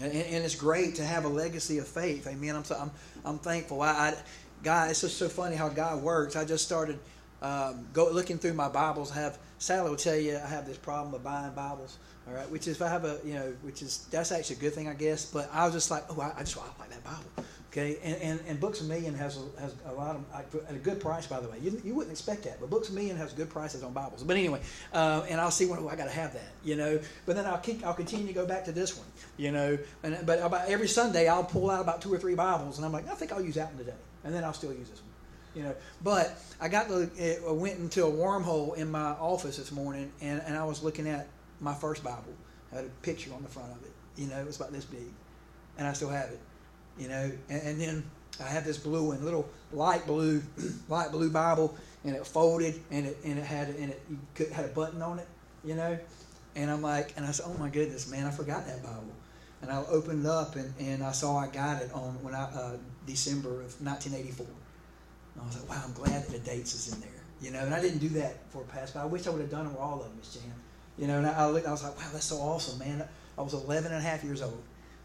And, 0.00 0.12
and, 0.12 0.44
it's 0.44 0.56
great 0.56 0.96
to 0.96 1.04
have 1.04 1.24
a 1.24 1.28
legacy 1.28 1.78
of 1.78 1.86
faith. 1.86 2.26
Amen. 2.26 2.56
I'm 2.56 2.64
so, 2.64 2.76
I'm, 2.76 2.90
I'm 3.24 3.38
thankful. 3.38 3.80
I, 3.80 3.90
I 3.90 4.14
God, 4.62 4.90
it's 4.90 5.02
just 5.02 5.18
so 5.18 5.28
funny 5.28 5.54
how 5.54 5.68
God 5.68 6.02
works. 6.02 6.36
I 6.36 6.44
just 6.44 6.64
started 6.64 6.98
um, 7.42 7.86
go 7.92 8.10
looking 8.10 8.38
through 8.38 8.54
my 8.54 8.68
Bibles. 8.68 9.12
I 9.12 9.16
have 9.16 9.38
Sally 9.58 9.90
will 9.90 9.96
tell 9.96 10.16
you 10.16 10.36
I 10.36 10.48
have 10.48 10.66
this 10.66 10.78
problem 10.78 11.14
of 11.14 11.22
buying 11.22 11.52
Bibles. 11.52 11.98
All 12.26 12.34
right, 12.34 12.48
which 12.50 12.66
is 12.66 12.76
if 12.76 12.82
I 12.82 12.88
have 12.88 13.04
a 13.04 13.18
you 13.22 13.34
know, 13.34 13.52
which 13.62 13.82
is 13.82 14.06
that's 14.10 14.32
actually 14.32 14.56
a 14.56 14.60
good 14.60 14.72
thing 14.72 14.88
I 14.88 14.94
guess. 14.94 15.26
But 15.26 15.50
I 15.52 15.64
was 15.66 15.74
just 15.74 15.90
like, 15.90 16.04
oh, 16.08 16.20
I, 16.20 16.32
I 16.36 16.40
just 16.40 16.56
I 16.56 16.62
like 16.80 16.90
that 16.90 17.04
Bible. 17.04 17.46
Okay, 17.76 17.98
and, 18.04 18.14
and, 18.22 18.40
and 18.46 18.60
Books 18.60 18.82
a 18.82 18.84
Million 18.84 19.14
has 19.16 19.36
a, 19.36 19.60
has 19.60 19.74
a 19.84 19.92
lot 19.92 20.14
of 20.14 20.24
at 20.68 20.76
a 20.76 20.78
good 20.78 21.00
price, 21.00 21.26
by 21.26 21.40
the 21.40 21.48
way. 21.48 21.58
You, 21.60 21.82
you 21.84 21.92
wouldn't 21.92 22.12
expect 22.12 22.44
that, 22.44 22.60
but 22.60 22.70
Books 22.70 22.88
a 22.90 22.92
Million 22.92 23.16
has 23.16 23.32
good 23.32 23.50
prices 23.50 23.82
on 23.82 23.92
Bibles. 23.92 24.22
But 24.22 24.36
anyway, 24.36 24.60
uh, 24.92 25.26
and 25.28 25.40
I'll 25.40 25.50
see 25.50 25.66
when 25.66 25.80
oh, 25.80 25.88
I 25.88 25.96
got 25.96 26.04
to 26.04 26.12
have 26.12 26.34
that, 26.34 26.52
you 26.62 26.76
know. 26.76 27.00
But 27.26 27.34
then 27.34 27.46
I'll 27.46 27.58
keep 27.58 27.84
I'll 27.84 27.92
continue 27.92 28.28
to 28.28 28.32
go 28.32 28.46
back 28.46 28.64
to 28.66 28.72
this 28.72 28.96
one, 28.96 29.08
you 29.36 29.50
know. 29.50 29.76
And 30.04 30.24
but 30.24 30.38
about 30.38 30.68
every 30.68 30.86
Sunday 30.86 31.26
I'll 31.26 31.42
pull 31.42 31.68
out 31.68 31.80
about 31.80 32.00
two 32.00 32.14
or 32.14 32.18
three 32.18 32.36
Bibles, 32.36 32.76
and 32.76 32.86
I'm 32.86 32.92
like, 32.92 33.08
I 33.10 33.14
think 33.16 33.32
I'll 33.32 33.42
use 33.42 33.56
that 33.56 33.70
one 33.70 33.78
today, 33.78 33.96
and 34.22 34.32
then 34.32 34.44
I'll 34.44 34.52
still 34.52 34.72
use 34.72 34.88
this 34.88 35.00
one, 35.00 35.10
you 35.56 35.62
know. 35.64 35.74
But 36.00 36.40
I 36.60 36.68
got 36.68 36.86
the 36.86 37.10
I 37.44 37.50
went 37.50 37.80
into 37.80 38.04
a 38.04 38.10
wormhole 38.10 38.76
in 38.76 38.88
my 38.88 39.14
office 39.14 39.56
this 39.56 39.72
morning, 39.72 40.12
and, 40.20 40.40
and 40.46 40.56
I 40.56 40.64
was 40.64 40.84
looking 40.84 41.08
at 41.08 41.26
my 41.58 41.74
first 41.74 42.04
Bible. 42.04 42.34
I 42.70 42.76
had 42.76 42.84
a 42.84 42.88
picture 43.02 43.34
on 43.34 43.42
the 43.42 43.48
front 43.48 43.72
of 43.72 43.82
it, 43.82 43.90
you 44.14 44.28
know. 44.28 44.38
It 44.38 44.46
was 44.46 44.58
about 44.58 44.70
this 44.70 44.84
big, 44.84 45.10
and 45.76 45.88
I 45.88 45.92
still 45.92 46.10
have 46.10 46.30
it 46.30 46.38
you 46.98 47.08
know, 47.08 47.30
and, 47.48 47.62
and 47.62 47.80
then 47.80 48.04
I 48.40 48.44
have 48.44 48.64
this 48.64 48.78
blue 48.78 49.08
one, 49.08 49.24
little 49.24 49.48
light 49.72 50.06
blue, 50.06 50.42
light 50.88 51.12
blue 51.12 51.30
Bible, 51.30 51.76
and 52.04 52.16
it 52.16 52.26
folded, 52.26 52.80
and 52.90 53.06
it 53.06 53.18
and 53.24 53.38
it 53.38 53.44
had 53.44 53.68
and 53.68 53.90
it 53.90 54.02
could, 54.34 54.50
had 54.50 54.64
a 54.64 54.68
button 54.68 55.02
on 55.02 55.18
it, 55.18 55.28
you 55.64 55.74
know, 55.74 55.98
and 56.56 56.70
I'm 56.70 56.82
like, 56.82 57.14
and 57.16 57.26
I 57.26 57.30
said, 57.30 57.46
oh 57.48 57.58
my 57.58 57.68
goodness, 57.68 58.10
man, 58.10 58.26
I 58.26 58.30
forgot 58.30 58.66
that 58.66 58.82
Bible, 58.82 59.12
and 59.62 59.70
I 59.70 59.84
opened 59.86 60.24
it 60.24 60.28
up, 60.28 60.56
and, 60.56 60.72
and 60.78 61.02
I 61.02 61.12
saw 61.12 61.38
I 61.38 61.48
got 61.48 61.82
it 61.82 61.92
on 61.92 62.22
when 62.22 62.34
I 62.34 62.44
uh, 62.44 62.76
December 63.06 63.50
of 63.50 63.80
1984, 63.80 64.46
and 64.46 65.42
I 65.42 65.46
was 65.46 65.60
like, 65.60 65.68
wow, 65.68 65.82
I'm 65.84 65.92
glad 65.92 66.24
that 66.24 66.32
the 66.32 66.38
dates 66.38 66.74
is 66.74 66.94
in 66.94 67.00
there, 67.00 67.10
you 67.40 67.50
know, 67.50 67.60
and 67.60 67.74
I 67.74 67.80
didn't 67.80 67.98
do 67.98 68.08
that 68.20 68.50
for 68.50 68.62
past, 68.64 68.94
but 68.94 69.00
I 69.00 69.06
wish 69.06 69.26
I 69.26 69.30
would 69.30 69.40
have 69.40 69.50
done 69.50 69.66
it 69.66 69.70
with 69.70 69.78
all 69.80 70.00
of 70.00 70.04
them, 70.04 70.16
Miss 70.18 70.34
Jan, 70.34 70.42
you 70.98 71.06
know, 71.06 71.18
and 71.18 71.26
I, 71.26 71.32
I 71.32 71.50
looked, 71.50 71.66
I 71.66 71.70
was 71.70 71.84
like, 71.84 71.96
wow, 71.96 72.08
that's 72.12 72.26
so 72.26 72.36
awesome, 72.36 72.78
man. 72.78 73.06
I 73.36 73.42
was 73.42 73.54
11 73.54 73.90
and 73.90 74.00
a 74.00 74.08
half 74.08 74.22
years 74.22 74.42
old, 74.42 74.62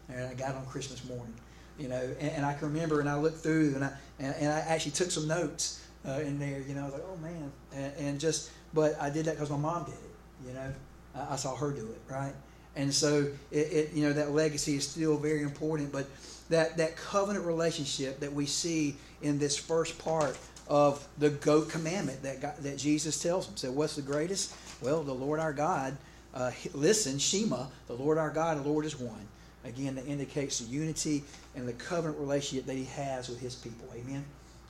and 0.08 0.24
I 0.24 0.34
got 0.34 0.50
it 0.50 0.56
on 0.56 0.66
Christmas 0.66 1.04
morning 1.04 1.34
you 1.80 1.88
know, 1.88 2.14
and, 2.20 2.30
and, 2.32 2.46
I 2.46 2.54
can 2.54 2.72
remember, 2.72 3.00
and 3.00 3.08
I 3.08 3.16
looked 3.16 3.38
through, 3.38 3.74
and 3.74 3.84
I 3.84 3.92
and, 4.18 4.34
and 4.36 4.52
I 4.52 4.60
actually 4.60 4.92
took 4.92 5.10
some 5.10 5.26
notes 5.26 5.84
uh, 6.06 6.20
in 6.20 6.38
there. 6.38 6.62
You 6.68 6.74
know, 6.74 6.82
I 6.82 6.84
was 6.84 6.92
like, 6.94 7.04
oh 7.10 7.16
man, 7.16 7.52
and, 7.74 7.92
and 7.98 8.20
just, 8.20 8.50
but 8.74 9.00
I 9.00 9.10
did 9.10 9.24
that 9.26 9.36
because 9.36 9.50
my 9.50 9.56
mom 9.56 9.84
did 9.84 9.94
it. 9.94 10.48
You 10.48 10.54
know, 10.54 10.72
I, 11.14 11.32
I, 11.32 11.36
saw 11.36 11.54
her 11.56 11.70
do 11.72 11.88
it, 11.88 12.00
right? 12.12 12.32
And 12.76 12.92
so 12.92 13.28
it, 13.50 13.72
it, 13.72 13.92
you 13.92 14.04
know, 14.04 14.12
that 14.12 14.32
legacy 14.32 14.76
is 14.76 14.86
still 14.86 15.16
very 15.16 15.42
important. 15.42 15.90
But 15.92 16.06
that 16.50 16.76
that 16.76 16.96
covenant 16.96 17.46
relationship 17.46 18.20
that 18.20 18.32
we 18.32 18.46
see 18.46 18.96
in 19.22 19.38
this 19.38 19.56
first 19.56 19.98
part 19.98 20.36
of 20.68 21.06
the 21.18 21.30
goat 21.30 21.68
commandment 21.68 22.22
that 22.22 22.40
God, 22.40 22.56
that 22.58 22.78
Jesus 22.78 23.20
tells 23.20 23.46
them. 23.46 23.56
So, 23.56 23.72
what's 23.72 23.96
the 23.96 24.02
greatest? 24.02 24.54
Well, 24.80 25.02
the 25.02 25.12
Lord 25.12 25.40
our 25.40 25.52
God. 25.52 25.96
Uh, 26.32 26.52
listen, 26.74 27.18
Shema, 27.18 27.66
the 27.88 27.94
Lord 27.94 28.16
our 28.16 28.30
God, 28.30 28.64
the 28.64 28.68
Lord 28.68 28.84
is 28.84 28.98
one. 28.98 29.26
Again, 29.64 29.94
that 29.96 30.06
indicates 30.06 30.58
the 30.60 30.70
unity 30.70 31.22
and 31.54 31.68
the 31.68 31.74
covenant 31.74 32.18
relationship 32.18 32.66
that 32.66 32.76
He 32.76 32.84
has 32.84 33.28
with 33.28 33.40
His 33.40 33.54
people. 33.54 33.86
Amen. 33.94 34.24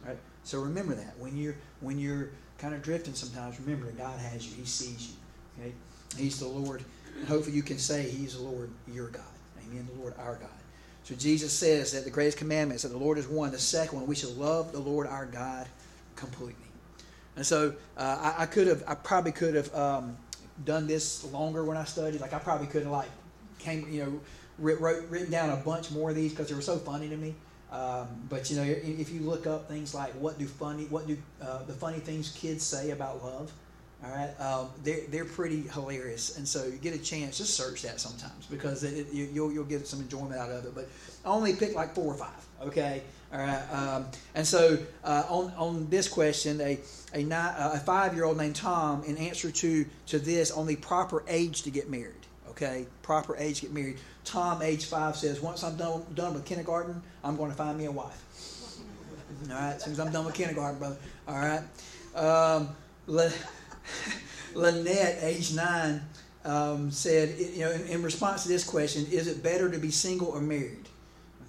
Right. 0.05 0.19
So 0.45 0.61
remember 0.61 0.95
that 0.95 1.19
when 1.19 1.37
you're 1.37 1.57
when 1.81 1.99
you're 1.99 2.31
kind 2.59 2.75
of 2.75 2.83
drifting, 2.83 3.15
sometimes 3.15 3.61
remember 3.61 3.87
that 3.87 3.99
God 3.99 4.19
has 4.19 4.49
you. 4.49 4.57
He 4.57 4.67
sees 4.67 5.11
you. 5.11 5.65
Okay. 5.65 5.73
He's 6.17 6.41
the 6.41 6.49
Lord. 6.49 6.83
And 7.19 7.29
hopefully, 7.29 7.55
you 7.55 7.63
can 7.63 7.79
say 7.79 8.09
He's 8.09 8.37
the 8.37 8.43
Lord, 8.43 8.71
your 8.89 9.09
God. 9.09 9.23
Amen. 9.69 9.87
The 9.95 10.01
Lord, 10.01 10.15
our 10.19 10.37
God. 10.37 10.51
So 11.05 11.15
Jesus 11.15 11.53
says 11.53 11.93
that 11.93 12.05
the 12.05 12.11
greatest 12.11 12.39
commandment 12.39 12.77
is 12.77 12.83
that 12.83 12.91
the 12.91 12.99
Lord 12.99 13.19
is 13.19 13.27
one. 13.27 13.51
The 13.51 13.59
second 13.59 13.99
one, 13.99 14.09
we 14.09 14.15
should 14.15 14.37
love 14.37 14.73
the 14.73 14.79
Lord 14.81 15.07
our 15.07 15.27
God 15.27 15.67
completely. 16.15 16.55
And 17.37 17.47
so 17.47 17.75
uh, 17.97 18.35
I, 18.39 18.43
I, 18.43 18.47
could 18.47 18.67
have, 18.67 18.85
I 18.87 18.95
probably 18.95 19.33
could 19.33 19.55
have 19.55 19.75
um, 19.75 20.17
done 20.65 20.87
this 20.87 21.25
longer 21.33 21.65
when 21.65 21.77
I 21.77 21.85
studied. 21.85 22.21
Like 22.21 22.35
I 22.35 22.39
probably 22.39 22.67
could 22.67 22.83
have 22.83 22.93
like 22.93 23.09
came, 23.59 23.91
you 23.91 24.05
know, 24.05 24.21
wrote, 24.61 25.09
written 25.09 25.31
down 25.31 25.51
a 25.51 25.57
bunch 25.57 25.91
more 25.91 26.11
of 26.11 26.17
these 26.17 26.31
because 26.31 26.49
they 26.49 26.55
were 26.55 26.61
so 26.61 26.77
funny 26.77 27.09
to 27.09 27.17
me. 27.17 27.35
Um, 27.73 28.09
but 28.29 28.51
you 28.51 28.57
know, 28.57 28.65
if 28.65 29.11
you 29.11 29.21
look 29.21 29.47
up 29.47 29.69
things 29.69 29.95
like 29.95 30.13
what 30.15 30.39
do 30.39 30.47
funny, 30.47 30.85
what 30.87 31.07
do 31.07 31.17
uh, 31.41 31.63
the 31.65 31.73
funny 31.73 32.01
things 32.01 32.31
kids 32.33 32.65
say 32.65 32.91
about 32.91 33.23
love, 33.23 33.53
all 34.03 34.11
right, 34.11 34.41
um, 34.41 34.71
they're 34.83 35.03
they're 35.09 35.25
pretty 35.25 35.63
hilarious, 35.69 36.37
and 36.37 36.49
so 36.49 36.65
you 36.65 36.79
get 36.79 36.95
a 36.95 36.99
chance, 36.99 37.39
just 37.39 37.55
search 37.55 37.83
that 37.83 38.01
sometimes 38.01 38.47
because 38.47 38.83
it, 38.83 39.07
it, 39.07 39.13
you, 39.13 39.43
will 39.43 39.53
you'll 39.53 39.65
get 39.65 39.87
some 39.87 40.01
enjoyment 40.01 40.41
out 40.41 40.51
of 40.51 40.65
it. 40.65 40.75
But 40.75 40.89
I 41.25 41.29
only 41.29 41.55
pick 41.55 41.75
like 41.75 41.95
four 41.95 42.13
or 42.13 42.17
five, 42.17 42.47
okay, 42.63 43.03
all 43.33 43.39
right. 43.39 43.63
Um, 43.71 44.07
and 44.35 44.47
so 44.47 44.79
uh, 45.05 45.25
on 45.29 45.53
on 45.57 45.91
this 45.91 46.09
question, 46.09 46.61
a 46.61 46.81
a, 47.15 47.23
a 47.23 47.79
five 47.79 48.15
year 48.15 48.25
old 48.25 48.39
named 48.39 48.57
Tom, 48.57 49.05
in 49.05 49.17
answer 49.19 49.51
to 49.51 49.85
to 50.07 50.19
this, 50.19 50.51
on 50.51 50.67
the 50.67 50.77
proper 50.77 51.23
age 51.29 51.63
to 51.63 51.71
get 51.71 51.91
married, 51.91 52.20
okay, 52.61 52.87
proper 53.03 53.37
age 53.37 53.61
to 53.61 53.67
get 53.67 53.75
married. 53.75 53.99
Tom, 54.25 54.63
age 54.63 54.85
five, 54.87 55.17
says, 55.17 55.41
Once 55.41 55.65
I'm 55.65 55.77
done, 55.77 56.05
done 56.15 56.35
with 56.35 56.45
kindergarten, 56.45 57.03
I'm 57.25 57.37
going 57.37 57.51
to 57.51 57.57
find 57.57 57.79
me 57.79 57.87
a 57.87 57.93
wife. 57.93 58.23
All 59.49 59.55
right, 59.55 59.75
as 59.75 59.85
soon 59.85 59.93
as 59.95 60.01
I'm 60.01 60.13
done 60.13 60.27
with 60.27 60.35
kindergarten, 60.35 60.79
brother. 60.79 60.97
All 61.27 61.37
right. 61.37 61.63
Um, 62.15 62.69
Lynette, 64.55 65.19
age 65.23 65.55
nine, 65.55 66.03
um, 66.45 66.91
said, 66.91 67.39
you 67.39 67.61
know, 67.61 67.71
in, 67.71 67.87
in, 67.87 68.03
response 68.03 68.43
to 68.43 68.49
this 68.49 68.65
question, 68.65 69.07
is 69.11 69.29
it 69.29 69.43
better 69.43 69.71
to 69.71 69.79
be 69.79 69.91
single 69.91 70.29
or 70.29 70.41
married? 70.41 70.89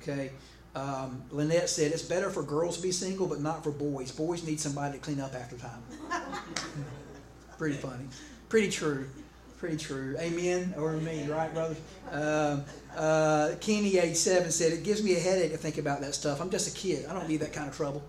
Okay. 0.01 0.31
Um, 0.75 1.23
Lynette 1.31 1.69
said, 1.69 1.91
it's 1.91 2.03
better 2.03 2.29
for 2.29 2.43
girls 2.43 2.77
to 2.77 2.83
be 2.83 2.91
single, 2.91 3.27
but 3.27 3.41
not 3.41 3.63
for 3.63 3.71
boys. 3.71 4.11
Boys 4.11 4.45
need 4.45 4.59
somebody 4.59 4.97
to 4.97 5.03
clean 5.03 5.19
up 5.19 5.35
after 5.35 5.57
time. 5.57 5.83
Pretty 7.57 7.75
funny. 7.75 8.05
Pretty 8.47 8.69
true. 8.69 9.07
Pretty 9.61 9.77
true. 9.77 10.15
Amen. 10.17 10.73
Or 10.75 10.93
me, 10.93 11.27
right, 11.27 11.53
brother? 11.53 11.75
Um, 12.11 12.65
uh, 12.97 13.51
Kenny, 13.61 13.99
age 13.99 14.15
seven, 14.15 14.49
said, 14.49 14.73
It 14.73 14.83
gives 14.83 15.03
me 15.03 15.15
a 15.15 15.19
headache 15.19 15.51
to 15.51 15.57
think 15.57 15.77
about 15.77 16.01
that 16.01 16.15
stuff. 16.15 16.41
I'm 16.41 16.49
just 16.49 16.75
a 16.75 16.75
kid. 16.75 17.05
I 17.05 17.13
don't 17.13 17.29
need 17.29 17.41
that 17.41 17.53
kind 17.53 17.69
of 17.69 17.77
trouble. 17.77 18.01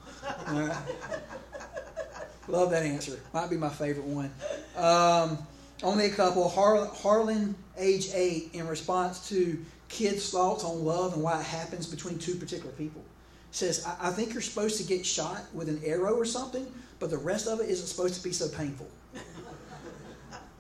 Love 2.49 2.71
that 2.71 2.85
answer. 2.85 3.21
Might 3.35 3.51
be 3.51 3.59
my 3.59 3.69
favorite 3.69 4.07
one. 4.07 4.33
Um, 4.79 5.37
only 5.83 6.07
a 6.07 6.11
couple. 6.11 6.49
Har- 6.49 6.87
Harlan, 6.87 7.55
age 7.77 8.09
eight, 8.15 8.49
in 8.55 8.67
response 8.67 9.29
to 9.29 9.63
kids' 9.91 10.31
thoughts 10.31 10.65
on 10.65 10.83
love 10.87 11.13
and 11.13 11.23
why 11.23 11.39
it 11.39 11.45
happens 11.45 11.87
between 11.87 12.19
two 12.19 12.35
particular 12.37 12.73
people, 12.73 13.03
says, 13.51 13.85
I, 13.87 14.09
I 14.09 14.11
think 14.13 14.33
you're 14.33 14.41
supposed 14.41 14.79
to 14.79 14.85
get 14.85 15.05
shot 15.05 15.43
with 15.53 15.69
an 15.69 15.83
arrow 15.85 16.15
or 16.15 16.25
something, 16.25 16.67
but 16.99 17.11
the 17.11 17.19
rest 17.19 17.47
of 17.47 17.61
it 17.61 17.69
isn't 17.69 17.89
supposed 17.89 18.15
to 18.15 18.25
be 18.25 18.33
so 18.33 18.49
painful. 18.49 18.89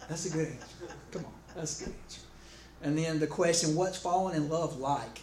That's 0.08 0.26
a 0.26 0.30
good 0.30 0.48
answer. 0.48 0.66
And 2.82 2.98
then 2.98 3.20
the 3.20 3.26
question, 3.26 3.74
what's 3.76 3.96
falling 3.96 4.36
in 4.36 4.48
love 4.48 4.78
like? 4.78 5.20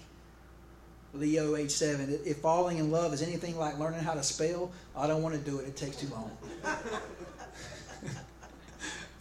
Leo, 1.14 1.56
age 1.56 1.72
seven. 1.72 2.20
If 2.26 2.38
falling 2.38 2.78
in 2.78 2.92
love 2.92 3.14
is 3.14 3.22
anything 3.22 3.58
like 3.58 3.80
learning 3.80 4.02
how 4.02 4.14
to 4.14 4.24
spell, 4.24 4.72
I 4.96 5.08
don't 5.08 5.24
want 5.24 5.36
to 5.36 5.42
do 5.42 5.60
it. 5.60 5.68
It 5.68 5.76
takes 5.76 5.98
too 5.98 6.08
long. 6.10 6.32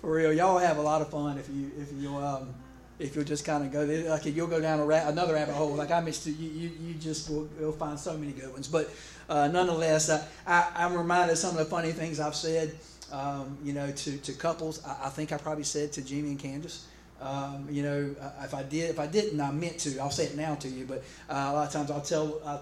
For 0.00 0.12
real, 0.12 0.32
y'all 0.32 0.58
have 0.58 0.76
a 0.76 0.82
lot 0.82 1.00
of 1.02 1.10
fun 1.10 1.38
if 1.38 1.48
you 1.48 1.72
if 1.80 1.90
you 2.00 2.14
um, 2.16 2.54
if 2.98 3.16
you'll 3.16 3.24
just 3.24 3.44
kind 3.44 3.64
of 3.64 3.72
go 3.72 3.84
like 4.10 4.26
you'll 4.26 4.46
go 4.46 4.60
down 4.60 4.80
a 4.80 4.84
ra- 4.84 5.08
another 5.08 5.32
rabbit 5.34 5.54
hole. 5.54 5.74
Like 5.74 5.90
I 5.90 6.00
mentioned, 6.00 6.36
you 6.36 6.50
you, 6.50 6.70
you 6.80 6.94
just 6.94 7.30
will 7.30 7.48
you'll 7.58 7.72
find 7.72 7.98
so 7.98 8.16
many 8.16 8.32
good 8.32 8.52
ones. 8.52 8.68
But 8.68 8.90
uh, 9.28 9.48
nonetheless, 9.48 10.10
I, 10.10 10.22
I, 10.46 10.84
am 10.84 10.94
reminded 10.94 11.32
of 11.32 11.38
some 11.38 11.52
of 11.52 11.56
the 11.56 11.64
funny 11.64 11.92
things 11.92 12.20
I've 12.20 12.36
said 12.36 12.78
um, 13.12 13.58
you 13.62 13.72
know, 13.72 13.90
to, 13.90 14.16
to 14.18 14.32
couples. 14.32 14.84
I, 14.84 15.06
I, 15.06 15.08
think 15.08 15.32
I 15.32 15.38
probably 15.38 15.64
said 15.64 15.92
to 15.92 16.02
Jimmy 16.02 16.30
and 16.30 16.38
Candace, 16.38 16.86
um, 17.20 17.66
you 17.70 17.82
know, 17.82 18.14
uh, 18.20 18.44
if 18.44 18.54
I 18.54 18.62
did, 18.62 18.90
if 18.90 19.00
I 19.00 19.06
didn't, 19.06 19.40
I 19.40 19.50
meant 19.50 19.78
to. 19.80 19.98
I'll 19.98 20.10
say 20.10 20.26
it 20.26 20.36
now 20.36 20.54
to 20.56 20.68
you, 20.68 20.84
but 20.84 21.02
uh, 21.28 21.50
a 21.50 21.52
lot 21.52 21.66
of 21.66 21.72
times 21.72 21.90
I'll 21.90 22.00
tell, 22.00 22.40
uh, 22.44 22.58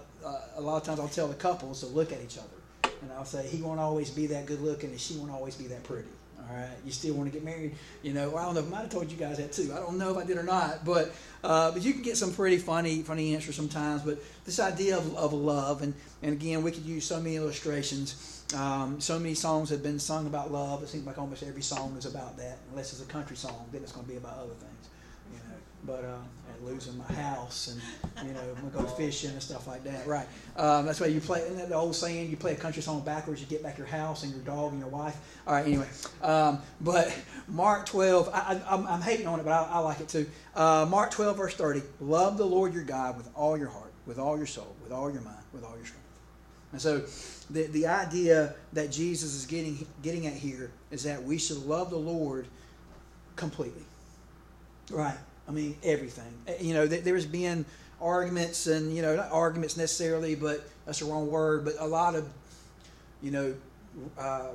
a 0.55 0.61
lot 0.61 0.77
of 0.77 0.83
times 0.83 0.99
I'll 0.99 1.07
tell 1.07 1.27
the 1.27 1.35
couples 1.35 1.81
to 1.81 1.87
look 1.87 2.11
at 2.11 2.19
each 2.21 2.37
other, 2.37 2.91
and 3.01 3.11
I'll 3.11 3.25
say 3.25 3.47
he 3.47 3.61
won't 3.61 3.79
always 3.79 4.09
be 4.09 4.25
that 4.27 4.47
good 4.47 4.61
looking, 4.61 4.89
and 4.89 4.99
she 4.99 5.15
won't 5.15 5.31
always 5.31 5.55
be 5.55 5.67
that 5.67 5.83
pretty. 5.83 6.07
All 6.39 6.55
right, 6.55 6.69
you 6.85 6.91
still 6.91 7.13
want 7.13 7.31
to 7.31 7.33
get 7.33 7.43
married? 7.43 7.75
You 8.03 8.13
know, 8.13 8.29
well, 8.29 8.37
I 8.37 8.45
don't 8.45 8.55
know. 8.55 8.61
If 8.61 8.67
I 8.67 8.69
might 8.69 8.81
have 8.83 8.89
told 8.89 9.11
you 9.11 9.17
guys 9.17 9.37
that 9.37 9.51
too. 9.51 9.71
I 9.73 9.79
don't 9.79 9.97
know 9.97 10.11
if 10.11 10.17
I 10.17 10.25
did 10.25 10.37
or 10.37 10.43
not, 10.43 10.85
but 10.85 11.13
uh, 11.43 11.71
but 11.71 11.83
you 11.83 11.93
can 11.93 12.01
get 12.01 12.17
some 12.17 12.33
pretty 12.33 12.57
funny 12.57 13.03
funny 13.03 13.35
answers 13.35 13.55
sometimes. 13.55 14.01
But 14.01 14.19
this 14.45 14.59
idea 14.59 14.97
of, 14.97 15.15
of 15.15 15.33
love, 15.33 15.81
and 15.81 15.93
and 16.23 16.33
again, 16.33 16.63
we 16.63 16.71
could 16.71 16.85
use 16.85 17.05
so 17.05 17.19
many 17.19 17.35
illustrations. 17.35 18.36
Um, 18.55 19.01
so 19.01 19.19
many 19.19 19.33
songs 19.33 19.69
have 19.71 19.83
been 19.83 19.99
sung 19.99 20.25
about 20.25 20.51
love. 20.51 20.81
It 20.81 20.87
seems 20.87 21.05
like 21.05 21.17
almost 21.17 21.43
every 21.43 21.61
song 21.61 21.95
is 21.97 22.05
about 22.05 22.37
that, 22.37 22.57
unless 22.69 22.93
it's 22.93 23.01
a 23.01 23.05
country 23.05 23.35
song. 23.35 23.67
Then 23.71 23.83
it's 23.83 23.91
going 23.91 24.05
to 24.05 24.11
be 24.11 24.17
about 24.17 24.37
other 24.37 24.53
things, 24.53 24.89
you 25.33 25.39
know. 25.39 25.55
But 25.85 26.05
uh, 26.05 26.17
and 26.53 26.65
losing 26.65 26.97
my 26.97 27.13
house, 27.13 27.67
and 28.15 28.27
you 28.27 28.33
know, 28.33 28.41
we 28.63 28.69
go 28.69 28.85
fishing 28.87 29.31
and 29.31 29.43
stuff 29.43 29.67
like 29.67 29.83
that. 29.83 30.07
Right. 30.07 30.27
Um, 30.55 30.85
that's 30.85 31.01
why 31.01 31.07
you 31.07 31.19
play. 31.19 31.41
Isn't 31.41 31.57
that 31.57 31.67
the 31.67 31.75
old 31.75 31.93
saying? 31.93 32.29
You 32.29 32.37
play 32.37 32.53
a 32.53 32.55
country 32.55 32.81
song 32.81 33.01
backwards, 33.01 33.41
you 33.41 33.47
get 33.47 33.63
back 33.63 33.77
your 33.77 33.87
house 33.87 34.23
and 34.23 34.31
your 34.31 34.43
dog 34.43 34.71
and 34.71 34.79
your 34.79 34.89
wife. 34.89 35.17
All 35.45 35.53
right. 35.53 35.65
Anyway, 35.65 35.87
um, 36.21 36.61
but 36.79 37.13
Mark 37.49 37.85
12. 37.85 38.29
I, 38.33 38.61
am 38.69 39.01
hating 39.01 39.27
on 39.27 39.41
it, 39.41 39.43
but 39.43 39.51
I, 39.51 39.67
I 39.71 39.79
like 39.79 39.99
it 39.99 40.07
too. 40.07 40.25
Uh, 40.55 40.85
Mark 40.89 41.11
12, 41.11 41.35
verse 41.35 41.53
30. 41.53 41.81
Love 41.99 42.37
the 42.37 42.45
Lord 42.45 42.73
your 42.73 42.83
God 42.83 43.17
with 43.17 43.29
all 43.35 43.57
your 43.57 43.69
heart, 43.69 43.91
with 44.05 44.19
all 44.19 44.37
your 44.37 44.47
soul, 44.47 44.73
with 44.83 44.93
all 44.93 45.11
your 45.11 45.21
mind, 45.21 45.43
with 45.51 45.65
all 45.65 45.75
your 45.75 45.85
strength. 45.85 46.06
And 46.71 46.81
so 46.81 47.03
the, 47.49 47.63
the 47.63 47.87
idea 47.87 48.55
that 48.73 48.91
Jesus 48.91 49.33
is 49.33 49.45
getting, 49.45 49.85
getting 50.03 50.27
at 50.27 50.33
here 50.33 50.71
is 50.91 51.03
that 51.03 51.23
we 51.23 51.37
should 51.37 51.65
love 51.65 51.89
the 51.89 51.97
Lord 51.97 52.47
completely. 53.35 53.83
Right. 54.91 55.17
I 55.47 55.51
mean, 55.51 55.77
everything. 55.83 56.33
Eh, 56.47 56.55
you 56.61 56.73
know, 56.73 56.87
there's 56.87 57.25
been 57.25 57.65
arguments 58.01 58.67
and, 58.67 58.95
you 58.95 59.01
know, 59.01 59.15
not 59.15 59.31
arguments 59.31 59.77
necessarily, 59.77 60.35
but 60.35 60.67
that's 60.85 60.99
the 60.99 61.05
wrong 61.05 61.29
word, 61.31 61.63
but 61.65 61.75
a 61.79 61.87
lot 61.87 62.15
of, 62.15 62.27
you 63.21 63.31
know, 63.31 63.55
uh, 64.17 64.49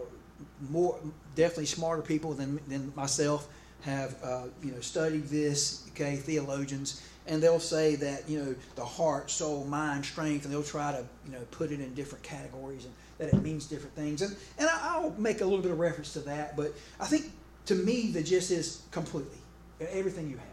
more, 0.71 0.99
definitely 1.35 1.67
smarter 1.67 2.03
people 2.03 2.35
than, 2.35 2.61
than 2.69 2.93
myself 2.95 3.49
have, 3.83 4.17
uh, 4.23 4.45
you 4.63 4.71
know, 4.71 4.81
studied 4.81 5.25
this, 5.25 5.89
okay, 5.91 6.17
theologians, 6.17 7.03
and 7.27 7.43
they'll 7.43 7.61
say 7.61 7.95
that 7.97 8.29
you 8.29 8.39
know 8.39 8.55
the 8.77 8.85
heart, 8.85 9.31
soul, 9.31 9.65
mind, 9.65 10.05
strength, 10.05 10.45
and 10.45 10.53
they'll 10.53 10.63
try 10.63 10.93
to 10.93 11.05
you 11.27 11.33
know 11.33 11.41
put 11.51 11.71
it 11.71 11.81
in 11.81 11.95
different 11.95 12.23
categories 12.25 12.85
and 12.85 12.95
that 13.19 13.37
it 13.37 13.43
means 13.43 13.67
different 13.67 13.95
things. 13.95 14.23
And 14.23 14.37
and 14.59 14.69
I'll 14.69 15.15
make 15.19 15.41
a 15.41 15.45
little 15.45 15.63
bit 15.63 15.71
of 15.71 15.79
reference 15.79 16.13
to 16.15 16.21
that, 16.21 16.57
but 16.57 16.73
I 17.01 17.07
think 17.07 17.31
to 17.67 17.75
me 17.75 18.11
the 18.11 18.23
gist 18.23 18.51
is 18.51 18.83
completely 18.91 19.39
everything 19.81 20.29
you 20.31 20.37
have 20.37 20.47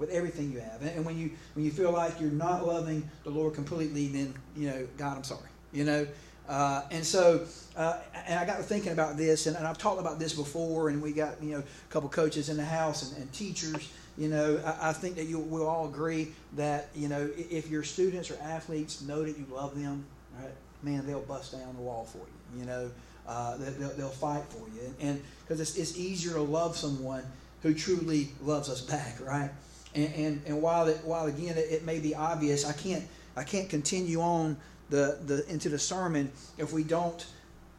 with 0.00 0.10
everything 0.10 0.50
you 0.50 0.58
have. 0.58 0.82
And 0.82 1.04
when 1.04 1.16
you 1.16 1.30
when 1.54 1.64
you 1.64 1.70
feel 1.70 1.92
like 1.92 2.20
you're 2.20 2.30
not 2.30 2.66
loving 2.66 3.08
the 3.22 3.30
Lord 3.30 3.54
completely, 3.54 4.08
then 4.08 4.34
you 4.56 4.68
know 4.68 4.88
God, 4.96 5.16
I'm 5.18 5.24
sorry. 5.24 5.48
You 5.72 5.84
know. 5.84 6.06
Uh, 6.48 6.82
and 6.90 7.06
so, 7.06 7.46
uh, 7.76 7.98
and 8.26 8.36
I 8.36 8.44
got 8.44 8.56
to 8.56 8.64
thinking 8.64 8.90
about 8.90 9.16
this, 9.16 9.46
and, 9.46 9.56
and, 9.56 9.64
I've 9.64 9.78
talked 9.78 10.00
about 10.00 10.18
this 10.18 10.32
before, 10.32 10.88
and 10.88 11.00
we 11.00 11.12
got 11.12 11.40
you 11.40 11.52
know 11.52 11.60
a 11.60 11.92
couple 11.92 12.08
coaches 12.08 12.48
in 12.48 12.56
the 12.56 12.64
house 12.64 13.08
and, 13.08 13.22
and 13.22 13.32
teachers, 13.32 13.92
you 14.20 14.28
know, 14.28 14.60
I, 14.66 14.90
I 14.90 14.92
think 14.92 15.16
that 15.16 15.24
you 15.24 15.38
will 15.38 15.66
all 15.66 15.88
agree 15.88 16.28
that 16.54 16.90
you 16.94 17.08
know 17.08 17.30
if 17.34 17.70
your 17.70 17.82
students 17.82 18.30
or 18.30 18.36
athletes 18.42 19.00
know 19.00 19.24
that 19.24 19.38
you 19.38 19.46
love 19.50 19.80
them, 19.80 20.04
right, 20.38 20.50
man, 20.82 21.06
they'll 21.06 21.20
bust 21.22 21.52
down 21.52 21.74
the 21.74 21.80
wall 21.80 22.04
for 22.04 22.18
you. 22.18 22.60
You 22.60 22.66
know, 22.66 22.90
uh, 23.26 23.56
they'll, 23.56 23.88
they'll 23.96 24.08
fight 24.10 24.44
for 24.50 24.68
you, 24.74 24.94
and 25.00 25.22
because 25.40 25.58
it's, 25.58 25.76
it's 25.78 25.96
easier 25.96 26.34
to 26.34 26.42
love 26.42 26.76
someone 26.76 27.24
who 27.62 27.72
truly 27.72 28.28
loves 28.42 28.68
us 28.68 28.82
back, 28.82 29.16
right? 29.26 29.50
And 29.94 30.14
and, 30.14 30.42
and 30.46 30.60
while 30.60 30.86
it, 30.88 30.98
while 31.02 31.26
again 31.26 31.56
it, 31.56 31.70
it 31.70 31.84
may 31.86 31.98
be 31.98 32.14
obvious, 32.14 32.68
I 32.68 32.74
can't 32.74 33.04
I 33.36 33.42
can't 33.42 33.70
continue 33.70 34.20
on 34.20 34.58
the, 34.90 35.18
the 35.24 35.50
into 35.50 35.70
the 35.70 35.78
sermon 35.78 36.30
if 36.58 36.74
we 36.74 36.84
don't 36.84 37.26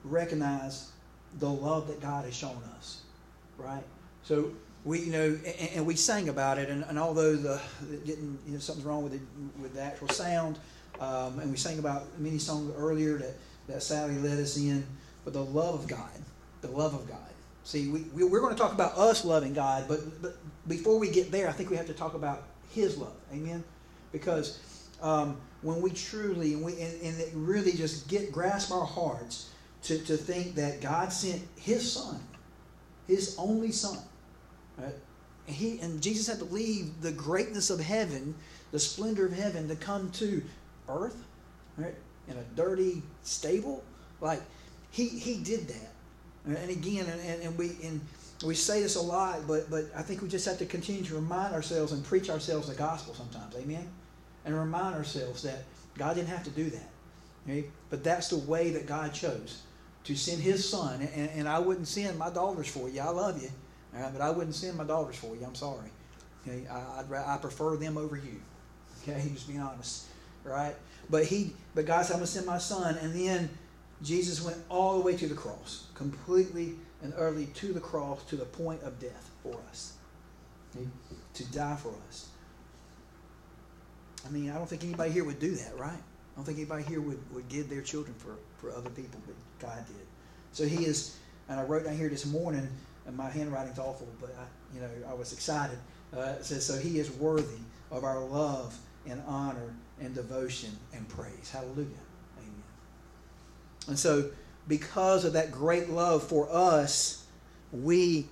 recognize 0.04 0.90
the 1.38 1.50
love 1.50 1.88
that 1.88 2.02
God 2.02 2.26
has 2.26 2.36
shown 2.36 2.64
us, 2.76 3.02
right? 3.60 3.84
So 4.24 4.54
we 4.84 5.00
you 5.00 5.12
know 5.12 5.40
and, 5.46 5.70
and, 5.76 5.86
we 5.86 5.96
sang 5.96 6.30
about 6.30 6.58
it 6.58 6.70
and, 6.70 6.84
and 6.86 6.98
although 6.98 7.36
the 7.36 7.60
it 7.92 8.06
didn't 8.06 8.40
you 8.46 8.54
know 8.54 8.60
something's 8.60 8.86
wrong 8.86 9.04
with 9.04 9.14
the 9.14 9.20
with 9.62 9.74
the 9.74 9.82
actual 9.82 10.10
sound 10.10 10.58
um, 11.00 11.40
and 11.40 11.52
we 11.52 11.58
sang 11.58 11.80
about 11.80 12.04
many 12.20 12.38
songs 12.38 12.74
earlier 12.78 13.18
that 13.18 13.36
that 13.68 13.84
Sally 13.84 14.16
led 14.18 14.40
us 14.40 14.58
in 14.58 14.86
but 15.24 15.34
the 15.34 15.44
love 15.44 15.76
of 15.76 15.88
God 15.88 16.10
the 16.62 16.70
love 16.70 16.94
of 16.94 17.08
God. 17.08 17.18
See 17.64 17.90
we, 17.90 18.02
we 18.14 18.24
we're 18.24 18.40
going 18.40 18.56
to 18.56 18.60
talk 18.60 18.74
about 18.74 18.98
us 18.98 19.24
loving 19.24 19.54
God 19.54 19.86
but 19.88 20.22
but 20.22 20.38
before 20.68 20.98
we 20.98 21.10
get 21.10 21.32
there 21.32 21.48
I 21.48 21.52
think 21.52 21.70
we 21.70 21.78
have 21.78 21.88
to 21.88 21.94
talk 21.94 22.14
about 22.14 22.44
His 22.72 22.98
love. 22.98 23.16
Amen? 23.32 23.64
Because 24.12 24.60
um, 25.02 25.40
when 25.62 25.82
we 25.82 25.92
truly 25.92 26.54
and 26.54 26.64
we 26.64 26.74
and, 26.74 27.02
and 27.02 27.20
it 27.20 27.30
really 27.34 27.74
just 27.74 28.08
get 28.08 28.32
grasp 28.32 28.72
our 28.72 28.86
hearts 28.86 29.50
to, 29.84 29.98
to 30.06 30.18
think 30.18 30.56
that 30.56 30.82
God 30.82 31.14
sent 31.14 31.42
His 31.56 31.92
Son 31.92 32.20
His 33.08 33.36
only 33.38 33.72
Son 33.72 34.00
Right? 34.82 34.96
And 35.48 35.56
he 35.56 35.80
and 35.80 36.02
Jesus 36.02 36.28
had 36.28 36.40
to 36.40 36.46
leave 36.46 37.02
the 37.02 37.12
greatness 37.12 37.70
of 37.70 37.80
heaven, 37.80 38.36
the 38.72 38.80
splendor 38.80 39.26
of 39.26 39.34
heaven, 39.34 39.68
to 39.68 39.76
come 39.76 40.12
to 40.12 40.42
earth, 40.90 41.24
right? 41.78 41.96
In 42.28 42.38
a 42.38 42.44
dirty 42.56 43.02
stable. 43.24 43.84
Like 44.20 44.42
he 44.92 45.08
he 45.08 45.38
did 45.38 45.68
that. 45.68 45.92
And 46.46 46.70
again, 46.70 47.06
and, 47.06 47.44
and 47.44 47.58
we 47.58 47.78
and 47.84 48.02
we 48.44 48.56
say 48.56 48.82
this 48.82 48.96
a 48.96 49.02
lot, 49.02 49.48
but 49.48 49.70
but 49.70 49.86
I 49.96 50.02
think 50.02 50.22
we 50.22 50.28
just 50.28 50.46
have 50.48 50.58
to 50.60 50.66
continue 50.66 51.04
to 51.04 51.16
remind 51.16 51.54
ourselves 51.54 51.92
and 51.92 52.04
preach 52.04 52.30
ourselves 52.30 52.68
the 52.70 52.76
gospel 52.76 53.14
sometimes. 53.14 53.56
Amen. 53.56 53.88
And 54.46 54.58
remind 54.58 54.96
ourselves 54.96 55.44
that 55.44 55.64
God 55.98 56.16
didn't 56.16 56.30
have 56.30 56.44
to 56.46 56.50
do 56.50 56.70
that. 56.72 56.90
Okay? 57.48 57.66
But 57.90 58.04
that's 58.04 58.30
the 58.30 58.38
way 58.38 58.72
that 58.72 58.88
God 58.88 59.14
chose 59.14 59.62
to 60.06 60.16
send 60.16 60.42
His 60.42 60.68
Son. 60.68 61.08
And, 61.14 61.30
and 61.32 61.48
I 61.48 61.60
wouldn't 61.60 61.88
send 61.88 62.18
my 62.18 62.30
daughters 62.30 62.68
for 62.68 62.90
you. 62.90 63.02
I 63.02 63.10
love 63.10 63.42
you, 63.42 63.50
but 63.94 64.22
I 64.22 64.30
wouldn't 64.30 64.56
send 64.56 64.78
my 64.78 64.84
daughters 64.84 65.18
for 65.18 65.36
you. 65.36 65.46
I'm 65.46 65.56
sorry. 65.56 65.90
Okay? 66.48 66.68
I, 66.68 67.00
I'd, 67.00 67.14
I 67.14 67.38
prefer 67.38 67.76
them 67.76 67.98
over 67.98 68.16
you. 68.16 68.42
Okay, 69.02 69.30
just 69.34 69.48
being 69.48 69.60
honest, 69.60 70.06
right? 70.44 70.76
But 71.10 71.26
he, 71.26 71.54
but 71.76 71.86
God 71.86 72.06
said, 72.06 72.14
I'm 72.14 72.20
gonna 72.20 72.28
send 72.28 72.46
my 72.46 72.58
Son, 72.58 72.98
and 73.02 73.14
then 73.14 73.50
Jesus 74.02 74.42
went 74.44 74.58
all 74.70 74.98
the 74.98 75.06
way 75.06 75.16
to 75.16 75.28
the 75.28 75.36
cross, 75.36 75.88
completely 75.96 76.76
and 77.04 77.14
utterly 77.16 77.48
to 77.48 77.74
the 77.74 77.80
cross, 77.80 78.24
to 78.26 78.36
the 78.36 78.46
point 78.46 78.82
of 78.84 79.00
death 79.00 79.30
for 79.44 79.58
us, 79.70 79.94
okay? 80.76 80.88
to 81.34 81.52
die 81.52 81.76
for 81.76 81.94
us. 82.08 82.30
I 84.26 84.30
mean, 84.30 84.52
I 84.52 84.56
don't 84.56 84.70
think 84.70 84.84
anybody 84.84 85.12
here 85.12 85.24
would 85.24 85.40
do 85.40 85.56
that, 85.56 85.78
right? 85.78 85.92
I 85.92 86.36
don't 86.36 86.46
think 86.46 86.60
anybody 86.60 86.84
here 86.84 87.02
would, 87.02 87.20
would 87.34 87.50
give 87.50 87.70
their 87.70 87.82
children 87.82 88.16
for, 88.18 88.36
for 88.58 88.76
other 88.76 88.90
people, 88.92 89.20
but 89.26 89.36
God 89.60 89.86
did. 89.88 90.06
So 90.52 90.66
he 90.66 90.86
is, 90.86 91.18
and 91.50 91.60
I 91.60 91.64
wrote 91.64 91.86
down 91.86 91.98
here 91.98 92.10
this 92.10 92.26
morning, 92.26 92.70
and 93.06 93.16
my 93.16 93.30
handwriting's 93.30 93.80
awful, 93.80 94.08
but 94.20 94.36
I, 94.38 94.76
you 94.76 94.82
know, 94.82 94.90
I 95.10 95.14
was 95.14 95.34
excited. 95.34 95.78
Uh, 96.16 96.36
it 96.40 96.46
says, 96.46 96.66
so 96.66 96.78
he 96.78 97.00
is 97.00 97.12
worthy 97.12 97.60
of 97.90 98.04
our 98.04 98.20
love 98.20 98.78
and 99.08 99.22
honor 99.28 99.74
and 100.00 100.14
devotion 100.14 100.72
and 100.94 101.08
praise. 101.10 101.50
Hallelujah. 101.52 101.88
Amen. 102.40 102.64
And 103.88 104.00
so, 104.00 104.30
because 104.68 105.26
of 105.26 105.34
that 105.34 105.52
great 105.52 105.90
love 105.90 106.24
for 106.24 106.48
us, 106.52 107.26
we 107.72 108.28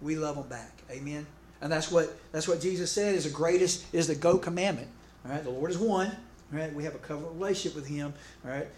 we 0.00 0.16
love 0.16 0.36
them 0.36 0.48
back. 0.48 0.82
Amen. 0.90 1.26
And 1.60 1.72
that's 1.72 1.90
what 1.90 2.16
that's 2.32 2.48
what 2.48 2.60
Jesus 2.60 2.90
said 2.90 3.14
is 3.14 3.24
the 3.24 3.30
greatest 3.30 3.84
is 3.92 4.08
the 4.08 4.14
go 4.14 4.38
commandment. 4.38 4.88
All 5.24 5.32
right, 5.32 5.42
the 5.42 5.50
Lord 5.50 5.70
is 5.70 5.78
one. 5.78 6.08
All 6.52 6.58
right, 6.58 6.72
we 6.72 6.84
have 6.84 6.94
a 6.94 6.98
covenant 6.98 7.34
relationship 7.34 7.76
with 7.76 7.86
Him. 7.86 8.12
All 8.44 8.50
right, 8.50 8.68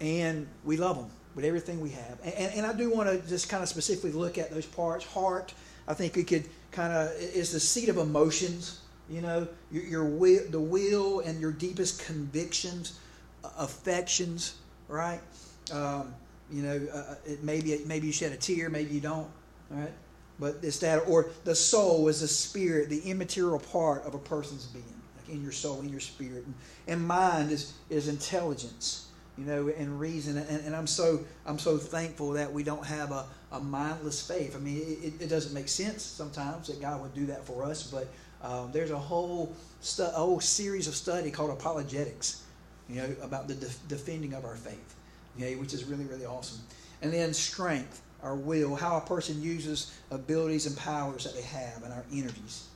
and 0.00 0.46
we 0.64 0.76
love 0.76 0.96
Him 0.96 1.10
with 1.38 1.44
everything 1.44 1.80
we 1.80 1.90
have. 1.90 2.18
And, 2.24 2.34
and, 2.34 2.54
and 2.56 2.66
I 2.66 2.72
do 2.72 2.90
want 2.90 3.08
to 3.08 3.28
just 3.28 3.48
kind 3.48 3.62
of 3.62 3.68
specifically 3.68 4.10
look 4.10 4.38
at 4.38 4.50
those 4.50 4.66
parts. 4.66 5.04
Heart, 5.04 5.54
I 5.86 5.94
think 5.94 6.16
we 6.16 6.24
could 6.24 6.44
kind 6.72 6.92
of 6.92 7.12
is 7.12 7.52
the 7.52 7.60
seat 7.60 7.88
of 7.88 7.96
emotions. 7.96 8.80
You 9.08 9.20
know, 9.20 9.46
your, 9.70 9.84
your 9.84 10.04
will, 10.04 10.42
the 10.50 10.58
will, 10.58 11.20
and 11.20 11.40
your 11.40 11.52
deepest 11.52 12.04
convictions, 12.04 12.98
affections. 13.56 14.56
Right. 14.88 15.20
Um, 15.72 16.12
you 16.50 16.64
know, 16.64 16.80
uh, 16.92 17.14
it 17.24 17.44
maybe 17.44 17.80
maybe 17.86 18.08
you 18.08 18.12
shed 18.12 18.32
a 18.32 18.36
tear, 18.36 18.68
maybe 18.68 18.92
you 18.92 19.00
don't. 19.00 19.30
All 19.70 19.78
right. 19.78 19.92
But 20.40 20.56
it's 20.62 20.80
that, 20.80 21.08
or 21.08 21.30
the 21.44 21.54
soul 21.54 22.08
is 22.08 22.20
the 22.20 22.26
spirit, 22.26 22.90
the 22.90 23.00
immaterial 23.08 23.60
part 23.60 24.04
of 24.04 24.14
a 24.14 24.18
person's 24.18 24.66
being, 24.66 24.84
like 25.16 25.28
in 25.28 25.40
your 25.40 25.52
soul, 25.52 25.80
in 25.82 25.88
your 25.88 26.00
spirit. 26.00 26.44
And, 26.46 26.54
and 26.88 27.06
mind 27.06 27.52
is, 27.52 27.74
is 27.90 28.08
intelligence, 28.08 29.07
you 29.38 29.44
know, 29.44 29.68
and 29.68 30.00
reason. 30.00 30.36
And, 30.36 30.64
and 30.64 30.74
I'm 30.74 30.86
so 30.86 31.20
I'm 31.46 31.58
so 31.58 31.78
thankful 31.78 32.32
that 32.32 32.52
we 32.52 32.62
don't 32.62 32.84
have 32.84 33.12
a, 33.12 33.26
a 33.52 33.60
mindless 33.60 34.26
faith. 34.26 34.56
I 34.56 34.58
mean, 34.58 34.82
it, 35.02 35.22
it 35.22 35.28
doesn't 35.28 35.54
make 35.54 35.68
sense 35.68 36.02
sometimes 36.02 36.66
that 36.66 36.80
God 36.80 37.00
would 37.00 37.14
do 37.14 37.26
that 37.26 37.44
for 37.44 37.64
us, 37.64 37.90
but 37.90 38.08
um, 38.42 38.70
there's 38.72 38.90
a 38.90 38.98
whole 38.98 39.54
stu- 39.80 40.02
a 40.02 40.10
whole 40.10 40.40
series 40.40 40.88
of 40.88 40.94
study 40.94 41.30
called 41.30 41.50
apologetics, 41.50 42.42
you 42.88 42.96
know, 42.96 43.14
about 43.22 43.48
the 43.48 43.54
defending 43.88 44.34
of 44.34 44.44
our 44.44 44.56
faith, 44.56 44.94
okay, 45.36 45.54
which 45.54 45.72
is 45.72 45.84
really 45.84 46.04
really 46.04 46.26
awesome. 46.26 46.60
And 47.00 47.12
then 47.12 47.32
strength 47.32 48.02
our 48.22 48.34
will, 48.34 48.74
how 48.74 48.96
a 48.96 49.00
person 49.00 49.40
uses 49.40 49.96
abilities 50.10 50.66
and 50.66 50.76
powers 50.76 51.24
that 51.24 51.34
they 51.34 51.42
have, 51.42 51.82
and 51.84 51.92
our 51.92 52.04
energies. 52.12 52.66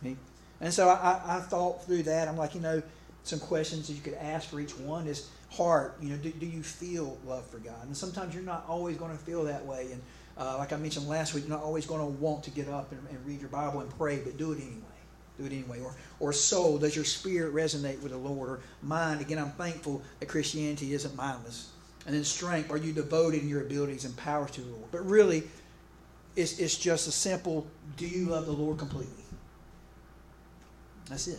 Okay? 0.00 0.16
And 0.60 0.72
so 0.72 0.88
I, 0.88 1.20
I, 1.26 1.40
thought 1.40 1.84
through 1.84 2.04
that. 2.04 2.28
I'm 2.28 2.36
like, 2.36 2.54
you 2.54 2.60
know, 2.60 2.80
some 3.24 3.40
questions 3.40 3.88
that 3.88 3.94
you 3.94 4.00
could 4.00 4.14
ask 4.14 4.48
for 4.48 4.60
each 4.60 4.76
one 4.78 5.06
is 5.06 5.28
heart. 5.52 5.96
You 6.00 6.10
know, 6.10 6.16
do, 6.16 6.30
do 6.30 6.46
you 6.46 6.62
feel 6.62 7.18
love 7.26 7.46
for 7.46 7.58
God? 7.58 7.86
And 7.86 7.96
sometimes 7.96 8.34
you're 8.34 8.42
not 8.42 8.64
always 8.68 8.96
going 8.96 9.12
to 9.12 9.22
feel 9.22 9.44
that 9.44 9.64
way. 9.64 9.88
And 9.92 10.02
uh, 10.38 10.58
like 10.58 10.72
I 10.72 10.76
mentioned 10.76 11.08
last 11.08 11.34
week, 11.34 11.44
you're 11.46 11.56
not 11.56 11.64
always 11.64 11.86
going 11.86 12.00
to 12.00 12.06
want 12.06 12.44
to 12.44 12.50
get 12.50 12.68
up 12.68 12.92
and, 12.92 13.00
and 13.10 13.26
read 13.26 13.40
your 13.40 13.50
Bible 13.50 13.80
and 13.80 13.90
pray, 13.98 14.20
but 14.24 14.36
do 14.36 14.52
it 14.52 14.56
anyway 14.56 14.92
do 15.38 15.44
it 15.46 15.52
anyway. 15.52 15.80
Or, 15.80 15.94
or 16.20 16.32
soul, 16.32 16.78
does 16.78 16.94
your 16.94 17.04
spirit 17.04 17.54
resonate 17.54 18.00
with 18.02 18.12
the 18.12 18.18
Lord? 18.18 18.48
Or 18.48 18.60
mind, 18.82 19.20
again, 19.20 19.38
I'm 19.38 19.50
thankful 19.52 20.02
that 20.20 20.26
Christianity 20.26 20.94
isn't 20.94 21.14
mindless. 21.16 21.70
And 22.06 22.14
then 22.14 22.24
strength, 22.24 22.70
are 22.70 22.76
you 22.76 22.92
devoted 22.92 23.42
in 23.42 23.48
your 23.48 23.62
abilities 23.62 24.04
and 24.04 24.16
powers 24.16 24.50
to 24.52 24.60
the 24.60 24.70
Lord? 24.70 24.90
But 24.90 25.06
really, 25.06 25.44
it's, 26.34 26.58
it's 26.58 26.76
just 26.76 27.08
a 27.08 27.12
simple 27.12 27.66
do 27.96 28.06
you 28.06 28.26
love 28.26 28.46
the 28.46 28.52
Lord 28.52 28.78
completely? 28.78 29.24
That's 31.08 31.28
it. 31.28 31.38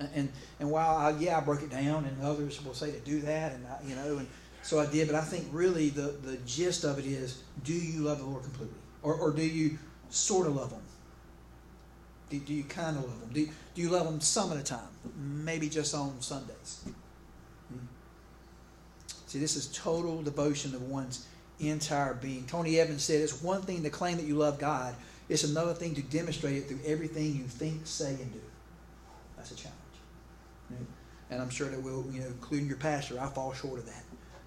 And 0.00 0.30
and 0.60 0.70
while 0.70 0.96
I, 0.96 1.10
yeah 1.18 1.38
I 1.38 1.40
broke 1.40 1.62
it 1.62 1.70
down, 1.70 2.04
and 2.04 2.22
others 2.22 2.64
will 2.64 2.74
say 2.74 2.92
to 2.92 3.00
do 3.00 3.20
that, 3.22 3.52
and 3.52 3.66
I, 3.66 3.78
you 3.84 3.96
know, 3.96 4.18
and 4.18 4.28
so 4.62 4.78
I 4.78 4.86
did. 4.86 5.08
But 5.08 5.16
I 5.16 5.22
think 5.22 5.48
really 5.50 5.90
the 5.90 6.14
the 6.22 6.36
gist 6.38 6.84
of 6.84 6.98
it 6.98 7.06
is: 7.06 7.42
do 7.64 7.72
you 7.72 8.02
love 8.02 8.18
the 8.18 8.24
Lord 8.24 8.44
completely, 8.44 8.78
or 9.02 9.14
or 9.14 9.32
do 9.32 9.42
you 9.42 9.78
sort 10.10 10.46
of 10.46 10.56
love 10.56 10.70
Him? 10.70 10.82
Do, 12.30 12.38
do 12.38 12.54
you 12.54 12.64
kind 12.64 12.96
of 12.96 13.04
love 13.04 13.22
Him? 13.22 13.30
Do 13.32 13.48
do 13.74 13.82
you 13.82 13.88
love 13.88 14.06
Him 14.06 14.20
some 14.20 14.52
of 14.52 14.58
the 14.58 14.64
time? 14.64 14.88
Maybe 15.16 15.68
just 15.68 15.94
on 15.94 16.20
Sundays. 16.20 16.84
Hmm? 17.68 17.86
See, 19.26 19.40
this 19.40 19.56
is 19.56 19.66
total 19.68 20.22
devotion 20.22 20.74
of 20.74 20.82
one's 20.82 21.26
entire 21.60 22.14
being. 22.14 22.46
Tony 22.46 22.78
Evans 22.78 23.02
said 23.02 23.20
it's 23.20 23.42
one 23.42 23.62
thing 23.62 23.82
to 23.82 23.90
claim 23.90 24.16
that 24.18 24.26
you 24.26 24.36
love 24.36 24.58
God, 24.58 24.94
it's 25.28 25.44
another 25.44 25.74
thing 25.74 25.94
to 25.96 26.02
demonstrate 26.02 26.56
it 26.56 26.68
through 26.68 26.80
everything 26.86 27.36
you 27.36 27.44
think, 27.44 27.86
say, 27.86 28.10
and 28.10 28.32
do. 28.32 28.40
That's 29.36 29.50
a 29.50 29.56
challenge. 29.56 29.77
And 31.30 31.42
I'm 31.42 31.50
sure 31.50 31.68
that 31.68 31.82
we'll, 31.82 32.06
you 32.10 32.20
know, 32.20 32.26
including 32.26 32.68
your 32.68 32.76
pastor, 32.76 33.20
I 33.20 33.26
fall 33.28 33.52
short 33.52 33.78
of 33.78 33.86
that. 33.86 34.04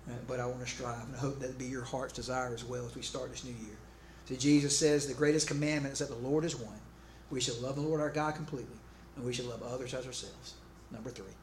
Uh, 0.09 0.13
but 0.27 0.39
I 0.39 0.45
want 0.45 0.61
to 0.61 0.67
strive, 0.67 1.03
and 1.05 1.15
I 1.15 1.19
hope 1.19 1.39
that 1.39 1.57
be 1.59 1.65
your 1.65 1.83
heart's 1.83 2.13
desire 2.13 2.53
as 2.53 2.63
well 2.63 2.85
as 2.85 2.95
we 2.95 3.03
start 3.03 3.31
this 3.31 3.43
new 3.43 3.51
year. 3.51 3.77
See, 4.25 4.35
Jesus 4.35 4.77
says 4.77 5.07
the 5.07 5.13
greatest 5.13 5.47
commandment 5.47 5.93
is 5.93 5.99
that 5.99 6.09
the 6.09 6.27
Lord 6.27 6.43
is 6.43 6.55
one. 6.55 6.79
We 7.29 7.39
should 7.39 7.61
love 7.61 7.75
the 7.75 7.81
Lord 7.81 8.01
our 8.01 8.09
God 8.09 8.35
completely, 8.35 8.75
and 9.15 9.23
we 9.23 9.31
should 9.31 9.45
love 9.45 9.61
others 9.61 9.93
as 9.93 10.07
ourselves. 10.07 10.55
Number 10.91 11.11
three. 11.11 11.33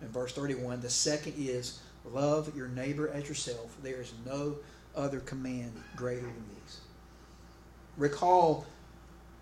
In 0.00 0.08
verse 0.08 0.32
31, 0.32 0.80
the 0.80 0.90
second 0.90 1.34
is 1.36 1.80
Love 2.04 2.54
your 2.56 2.68
neighbor 2.68 3.08
as 3.08 3.28
yourself. 3.28 3.76
There 3.82 4.00
is 4.00 4.12
no 4.26 4.56
other 4.96 5.20
command 5.20 5.72
greater 5.96 6.22
than 6.22 6.44
these. 6.48 6.80
Recall 7.96 8.66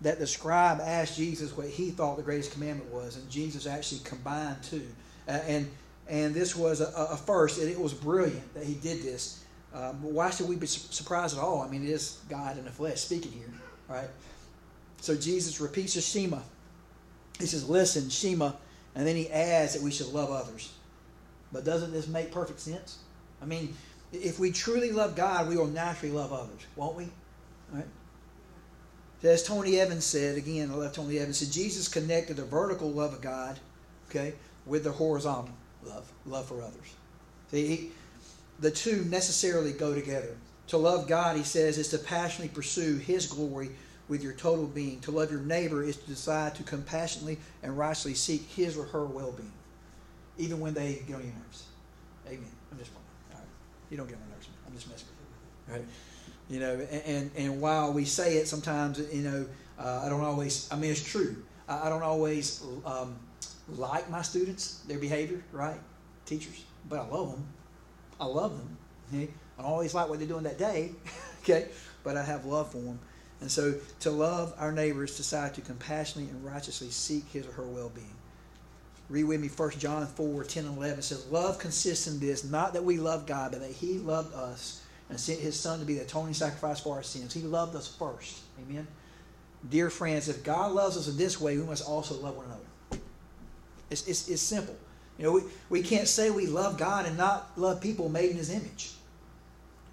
that 0.01 0.19
the 0.19 0.27
scribe 0.27 0.79
asked 0.81 1.15
Jesus 1.15 1.55
what 1.55 1.67
he 1.67 1.91
thought 1.91 2.17
the 2.17 2.23
greatest 2.23 2.51
commandment 2.51 2.91
was, 2.91 3.17
and 3.17 3.29
Jesus 3.29 3.67
actually 3.67 4.01
combined 4.03 4.57
two. 4.63 4.87
Uh, 5.27 5.39
and 5.47 5.69
and 6.09 6.33
this 6.33 6.55
was 6.55 6.81
a, 6.81 6.91
a 7.11 7.17
first, 7.17 7.59
and 7.59 7.69
it 7.69 7.79
was 7.79 7.93
brilliant 7.93 8.53
that 8.53 8.65
he 8.65 8.73
did 8.73 9.03
this. 9.03 9.43
Um, 9.73 10.01
why 10.01 10.29
should 10.29 10.49
we 10.49 10.55
be 10.57 10.67
surprised 10.67 11.37
at 11.37 11.43
all? 11.43 11.61
I 11.61 11.69
mean, 11.69 11.83
it 11.83 11.89
is 11.89 12.19
God 12.29 12.57
in 12.57 12.65
the 12.65 12.71
flesh 12.71 12.99
speaking 12.99 13.31
here, 13.31 13.53
right? 13.87 14.09
So 14.99 15.15
Jesus 15.15 15.61
repeats 15.61 15.93
the 15.93 16.01
Shema. 16.01 16.39
He 17.39 17.45
says, 17.45 17.69
"Listen, 17.69 18.09
Shema," 18.09 18.53
and 18.95 19.07
then 19.07 19.15
he 19.15 19.29
adds 19.29 19.73
that 19.73 19.81
we 19.81 19.91
should 19.91 20.07
love 20.07 20.31
others. 20.31 20.73
But 21.51 21.63
doesn't 21.63 21.91
this 21.91 22.07
make 22.07 22.31
perfect 22.31 22.59
sense? 22.59 22.97
I 23.41 23.45
mean, 23.45 23.75
if 24.11 24.39
we 24.39 24.51
truly 24.51 24.91
love 24.91 25.15
God, 25.15 25.47
we 25.47 25.57
will 25.57 25.67
naturally 25.67 26.13
love 26.13 26.33
others, 26.33 26.61
won't 26.75 26.95
we? 26.95 27.07
Right? 27.71 27.85
As 29.23 29.43
Tony 29.43 29.79
Evans 29.79 30.05
said, 30.05 30.37
again, 30.37 30.71
I 30.71 30.75
love 30.75 30.93
Tony 30.93 31.19
Evans, 31.19 31.37
said 31.37 31.51
Jesus 31.51 31.87
connected 31.87 32.37
the 32.37 32.45
vertical 32.45 32.91
love 32.91 33.13
of 33.13 33.21
God, 33.21 33.59
okay, 34.09 34.33
with 34.65 34.83
the 34.83 34.91
horizontal 34.91 35.53
love, 35.83 36.11
love 36.25 36.47
for 36.47 36.61
others. 36.61 36.95
See, 37.51 37.67
he, 37.67 37.91
the 38.59 38.71
two 38.71 39.05
necessarily 39.05 39.73
go 39.73 39.93
together. 39.93 40.35
To 40.67 40.77
love 40.77 41.07
God, 41.07 41.37
he 41.37 41.43
says, 41.43 41.77
is 41.77 41.89
to 41.89 41.97
passionately 41.97 42.53
pursue 42.53 42.97
his 42.97 43.27
glory 43.27 43.71
with 44.07 44.23
your 44.23 44.33
total 44.33 44.65
being. 44.65 44.99
To 45.01 45.11
love 45.11 45.31
your 45.31 45.41
neighbor 45.41 45.83
is 45.83 45.97
to 45.97 46.07
decide 46.07 46.55
to 46.55 46.63
compassionately 46.63 47.37
and 47.61 47.77
rightly 47.77 48.13
seek 48.13 48.47
his 48.47 48.77
or 48.77 48.85
her 48.85 49.05
well 49.05 49.31
being 49.31 49.51
even 50.41 50.59
when 50.59 50.73
they 50.73 51.03
get 51.07 51.15
on 51.15 51.21
your 51.21 51.33
nerves. 51.33 51.65
Amen. 52.27 52.51
I'm 52.71 52.77
just. 52.77 52.91
All 53.31 53.37
right. 53.37 53.47
You 53.89 53.97
don't 53.97 54.07
get 54.07 54.15
on 54.15 54.21
my 54.21 54.35
nerves. 54.35 54.47
I'm 54.65 54.73
just 54.73 54.89
messing 54.89 55.07
with 55.07 55.27
you. 55.67 55.73
Right? 55.73 55.85
You 56.51 56.59
know, 56.59 56.73
and, 56.73 57.01
and, 57.05 57.31
and 57.37 57.61
while 57.61 57.93
we 57.93 58.03
say 58.03 58.35
it 58.35 58.45
sometimes, 58.45 58.99
you 59.13 59.21
know, 59.21 59.45
uh, 59.79 60.03
I 60.05 60.09
don't 60.09 60.19
always, 60.19 60.67
I 60.69 60.75
mean, 60.75 60.91
it's 60.91 61.01
true. 61.01 61.41
I, 61.69 61.87
I 61.87 61.89
don't 61.89 62.03
always 62.03 62.61
um, 62.85 63.15
like 63.69 64.09
my 64.09 64.21
students, 64.21 64.83
their 64.85 64.97
behavior, 64.97 65.41
right? 65.53 65.79
Teachers. 66.25 66.65
But 66.89 66.99
I 66.99 67.07
love 67.07 67.31
them. 67.31 67.47
I 68.19 68.25
love 68.25 68.57
them. 68.57 68.77
Okay? 69.07 69.31
I 69.57 69.61
don't 69.61 69.71
always 69.71 69.93
like 69.93 70.09
what 70.09 70.19
they're 70.19 70.27
doing 70.27 70.43
that 70.43 70.57
day, 70.57 70.91
okay? 71.41 71.69
But 72.03 72.17
I 72.17 72.23
have 72.23 72.45
love 72.45 72.73
for 72.73 72.79
them. 72.79 72.99
And 73.39 73.49
so 73.49 73.75
to 74.01 74.11
love 74.11 74.53
our 74.57 74.73
neighbors, 74.73 75.15
decide 75.15 75.53
to 75.53 75.61
compassionately 75.61 76.31
and 76.31 76.43
righteously 76.43 76.89
seek 76.89 77.29
his 77.29 77.47
or 77.47 77.53
her 77.53 77.65
well 77.65 77.89
being. 77.95 78.13
Read 79.07 79.23
with 79.23 79.39
me 79.39 79.47
1 79.47 79.71
John 79.71 80.05
4 80.05 80.43
10 80.43 80.65
and 80.65 80.77
11. 80.77 80.99
It 80.99 81.01
says, 81.03 81.25
Love 81.27 81.59
consists 81.59 82.07
in 82.07 82.19
this, 82.19 82.43
not 82.43 82.73
that 82.73 82.83
we 82.83 82.97
love 82.97 83.25
God, 83.25 83.51
but 83.51 83.61
that 83.61 83.71
He 83.71 83.99
loved 83.99 84.33
us 84.33 84.80
and 85.11 85.19
sent 85.19 85.39
his 85.39 85.59
son 85.59 85.79
to 85.79 85.85
be 85.85 85.95
the 85.95 86.01
atoning 86.01 86.33
sacrifice 86.33 86.79
for 86.79 86.95
our 86.95 87.03
sins. 87.03 87.33
He 87.33 87.41
loved 87.41 87.75
us 87.75 87.87
first. 87.87 88.39
Amen. 88.59 88.87
Dear 89.69 89.89
friends, 89.89 90.29
if 90.29 90.43
God 90.43 90.71
loves 90.71 90.97
us 90.97 91.07
in 91.07 91.17
this 91.17 91.39
way, 91.39 91.57
we 91.57 91.63
must 91.63 91.87
also 91.87 92.15
love 92.15 92.37
one 92.37 92.45
another. 92.45 93.03
It's, 93.89 94.07
it's, 94.07 94.29
it's 94.29 94.41
simple. 94.41 94.75
You 95.19 95.25
know, 95.25 95.33
we, 95.33 95.41
we 95.69 95.83
can't 95.83 96.07
say 96.07 96.31
we 96.31 96.47
love 96.47 96.77
God 96.77 97.05
and 97.05 97.17
not 97.17 97.51
love 97.57 97.81
people 97.81 98.07
made 98.07 98.31
in 98.31 98.37
his 98.37 98.49
image. 98.49 98.93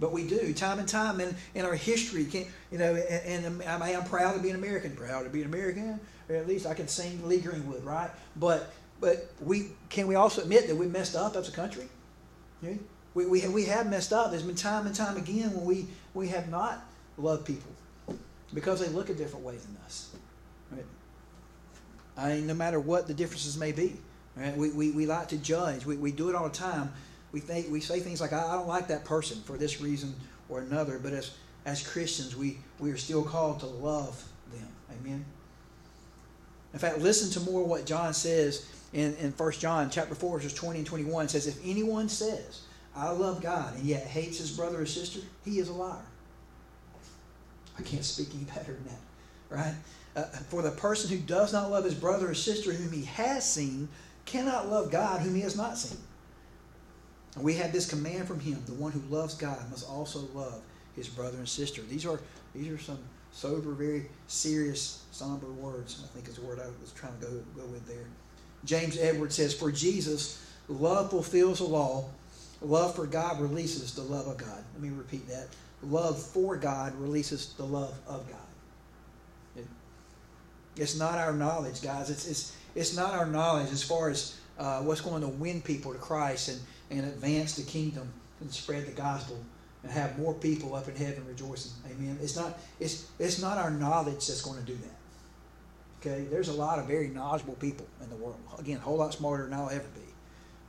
But 0.01 0.13
we 0.13 0.27
do, 0.27 0.55
time 0.55 0.79
and 0.79 0.89
time 0.89 1.21
in, 1.21 1.35
in 1.57 1.65
our 1.65 1.75
history. 1.75 2.25
Can, 2.25 2.47
you 2.71 2.79
know, 2.79 2.95
and, 2.95 3.45
and 3.45 3.63
I'm, 3.65 3.83
I'm 3.83 4.05
proud 4.05 4.35
to 4.35 4.41
be 4.41 4.51
an 4.51 4.57
American. 4.57 4.95
Proud 4.95 5.25
to 5.25 5.31
be 5.31 5.41
an 5.43 5.49
American. 5.49 5.99
Or 6.29 6.37
at 6.37 6.47
least 6.47 6.65
I 6.65 6.75
can 6.75 6.87
sing 6.87 7.27
Lee 7.27 7.41
Greenwood, 7.41 7.85
right? 7.85 8.11
But 8.37 8.73
but 9.01 9.33
we 9.41 9.71
can 9.89 10.07
we 10.07 10.15
also 10.15 10.43
admit 10.43 10.69
that 10.69 10.77
we 10.77 10.87
messed 10.87 11.17
up 11.17 11.35
as 11.35 11.49
a 11.49 11.53
country. 11.53 11.89
Yeah? 12.63 12.75
We, 13.19 13.27
we, 13.27 13.49
we 13.49 13.65
have 13.65 13.91
messed 13.91 14.13
up. 14.13 14.31
There's 14.31 14.45
been 14.45 14.55
time 14.55 14.87
and 14.87 14.95
time 14.95 15.17
again 15.17 15.53
when 15.53 15.65
we, 15.65 15.89
we 16.15 16.29
have 16.29 16.49
not 16.49 16.87
loved 17.17 17.45
people 17.45 17.73
because 18.55 18.79
they 18.79 18.87
look 18.91 19.11
a 19.11 19.15
different 19.15 19.45
way 19.45 19.57
than 19.57 19.77
us. 19.85 20.15
Right? 20.71 20.85
I 22.17 22.29
mean, 22.29 22.47
no 22.47 22.55
matter 22.55 22.79
what 22.79 23.09
the 23.09 23.15
differences 23.15 23.59
may 23.59 23.73
be, 23.73 23.97
right? 24.37 24.57
we, 24.57 24.71
we, 24.71 24.93
we 24.93 25.07
like 25.07 25.27
to 25.31 25.37
judge. 25.37 25.85
We, 25.85 25.97
we 25.97 26.13
do 26.13 26.29
it 26.29 26.37
all 26.37 26.49
the 26.49 26.55
time. 26.55 26.93
We, 27.33 27.41
think, 27.41 27.69
we 27.73 27.81
say 27.81 27.99
things 27.99 28.21
like, 28.21 28.33
I, 28.33 28.53
don't 28.53 28.69
like 28.69 28.87
that 28.87 29.05
person 29.05 29.43
for 29.43 29.57
this 29.57 29.81
reason 29.81 30.15
or 30.49 30.61
another, 30.61 31.01
but 31.01 31.13
as, 31.13 31.37
as 31.67 31.85
Christians, 31.85 32.37
we, 32.37 32.59
we 32.79 32.93
are 32.93 32.97
still 32.97 33.25
called 33.25 33.59
to 33.61 33.67
love 33.67 34.23
them. 34.53 34.69
Amen? 34.93 35.25
In 36.73 36.79
fact, 36.79 36.99
listen 36.99 37.33
to 37.33 37.51
more 37.51 37.65
what 37.65 37.85
John 37.85 38.15
says 38.15 38.71
in, 38.93 39.17
in 39.17 39.33
1 39.33 39.53
John 39.55 39.91
chapter 39.91 40.15
4, 40.15 40.39
verses 40.39 40.55
20 40.55 40.79
and 40.79 40.87
21. 40.87 41.25
It 41.25 41.31
says, 41.31 41.49
If 41.49 41.59
anyone 41.65 42.09
says, 42.09 42.63
I 42.99 43.11
love 43.11 43.41
God, 43.41 43.77
and 43.77 43.85
yet 43.85 44.07
hates 44.07 44.39
his 44.39 44.51
brother 44.51 44.83
or 44.83 44.87
sister, 44.87 45.21
he 45.45 45.61
is 45.61 45.69
a 45.69 45.73
liar. 45.73 45.97
I 47.79 47.83
can't 47.83 48.05
speak 48.05 48.29
any 48.35 48.45
better 48.45 48.73
than 48.73 48.85
that, 48.87 49.57
right? 49.57 49.75
Uh, 50.17 50.25
for 50.49 50.63
the 50.63 50.73
person 50.73 51.09
who 51.09 51.25
does 51.25 51.53
not 51.53 51.71
love 51.71 51.85
his 51.85 51.95
brother 51.95 52.29
or 52.29 52.35
sister 52.35 52.73
whom 52.73 52.91
he 52.91 53.05
has 53.05 53.49
seen 53.49 53.89
cannot 54.25 54.69
love 54.69 54.91
God 54.91 55.21
whom 55.21 55.37
he 55.37 55.43
has 55.43 55.57
not 55.57 55.79
seen. 55.79 55.99
And 57.37 57.45
we 57.45 57.55
have 57.55 57.73
this 57.73 57.89
command 57.89 58.27
from 58.27 58.41
him 58.41 58.61
the 58.67 58.75
one 58.75 58.91
who 58.91 59.01
loves 59.15 59.35
God 59.35 59.59
must 59.71 59.89
also 59.89 60.29
love 60.35 60.61
his 60.97 61.09
brother 61.09 61.39
and 61.39 61.49
sister. 61.49 61.83
These 61.83 62.05
are, 62.05 62.21
these 62.53 62.69
are 62.69 62.79
some 62.79 62.99
sober, 63.31 63.71
very 63.73 64.07
serious, 64.27 65.05
somber 65.13 65.47
words, 65.47 66.03
I 66.03 66.09
think 66.09 66.27
is 66.29 66.35
the 66.35 66.43
word 66.43 66.59
I 66.59 66.67
was 66.81 66.91
trying 66.93 67.17
to 67.21 67.27
go, 67.27 67.33
go 67.57 67.67
with 67.67 67.87
there. 67.87 68.07
James 68.65 68.99
Edwards 68.99 69.37
says, 69.37 69.55
For 69.55 69.71
Jesus, 69.71 70.45
love 70.67 71.11
fulfills 71.11 71.59
the 71.59 71.65
law. 71.65 72.07
Love 72.61 72.95
for 72.95 73.07
God 73.07 73.41
releases 73.41 73.95
the 73.95 74.03
love 74.03 74.27
of 74.27 74.37
God. 74.37 74.65
Let 74.75 74.83
me 74.83 74.91
repeat 74.91 75.29
that. 75.29 75.49
Love 75.83 76.21
for 76.21 76.57
God 76.57 76.95
releases 76.97 77.53
the 77.55 77.65
love 77.65 77.95
of 78.07 78.29
God. 78.29 78.39
It, 79.57 79.67
it's 80.77 80.99
not 80.99 81.15
our 81.15 81.33
knowledge, 81.33 81.83
guys. 81.83 82.11
It's, 82.11 82.27
it's, 82.29 82.57
it's 82.75 82.97
not 82.97 83.15
our 83.15 83.27
knowledge 83.27 83.71
as 83.71 83.83
far 83.83 84.11
as 84.11 84.39
uh, 84.59 84.81
what's 84.81 85.01
going 85.01 85.23
to 85.23 85.29
win 85.29 85.63
people 85.63 85.93
to 85.93 85.99
Christ 85.99 86.49
and, 86.49 86.61
and 86.91 87.07
advance 87.13 87.55
the 87.55 87.63
kingdom 87.63 88.13
and 88.41 88.51
spread 88.51 88.87
the 88.87 88.93
gospel 88.93 89.39
and 89.85 89.93
have 89.93 90.19
more 90.19 90.35
people 90.35 90.75
up 90.75 90.89
in 90.89 90.97
heaven 90.97 91.25
rejoicing. 91.27 91.73
Amen. 91.87 92.19
It's 92.21 92.37
not, 92.37 92.59
it's, 92.81 93.07
it's 93.21 93.41
not 93.41 93.59
our 93.59 93.71
knowledge 93.71 94.27
that's 94.27 94.43
going 94.43 94.59
to 94.59 94.67
do 94.67 94.77
that. 94.77 94.99
Okay, 96.01 96.25
there's 96.31 96.49
a 96.49 96.53
lot 96.53 96.79
of 96.79 96.87
very 96.87 97.09
knowledgeable 97.09 97.55
people 97.55 97.87
in 98.03 98.09
the 98.11 98.17
world. 98.17 98.39
Again, 98.59 98.79
a 98.79 98.81
whole 98.81 98.99
lot 98.99 99.13
smarter 99.13 99.45
than 99.45 99.55
I'll 99.55 99.71
ever 99.71 99.89
be. 99.95 100.01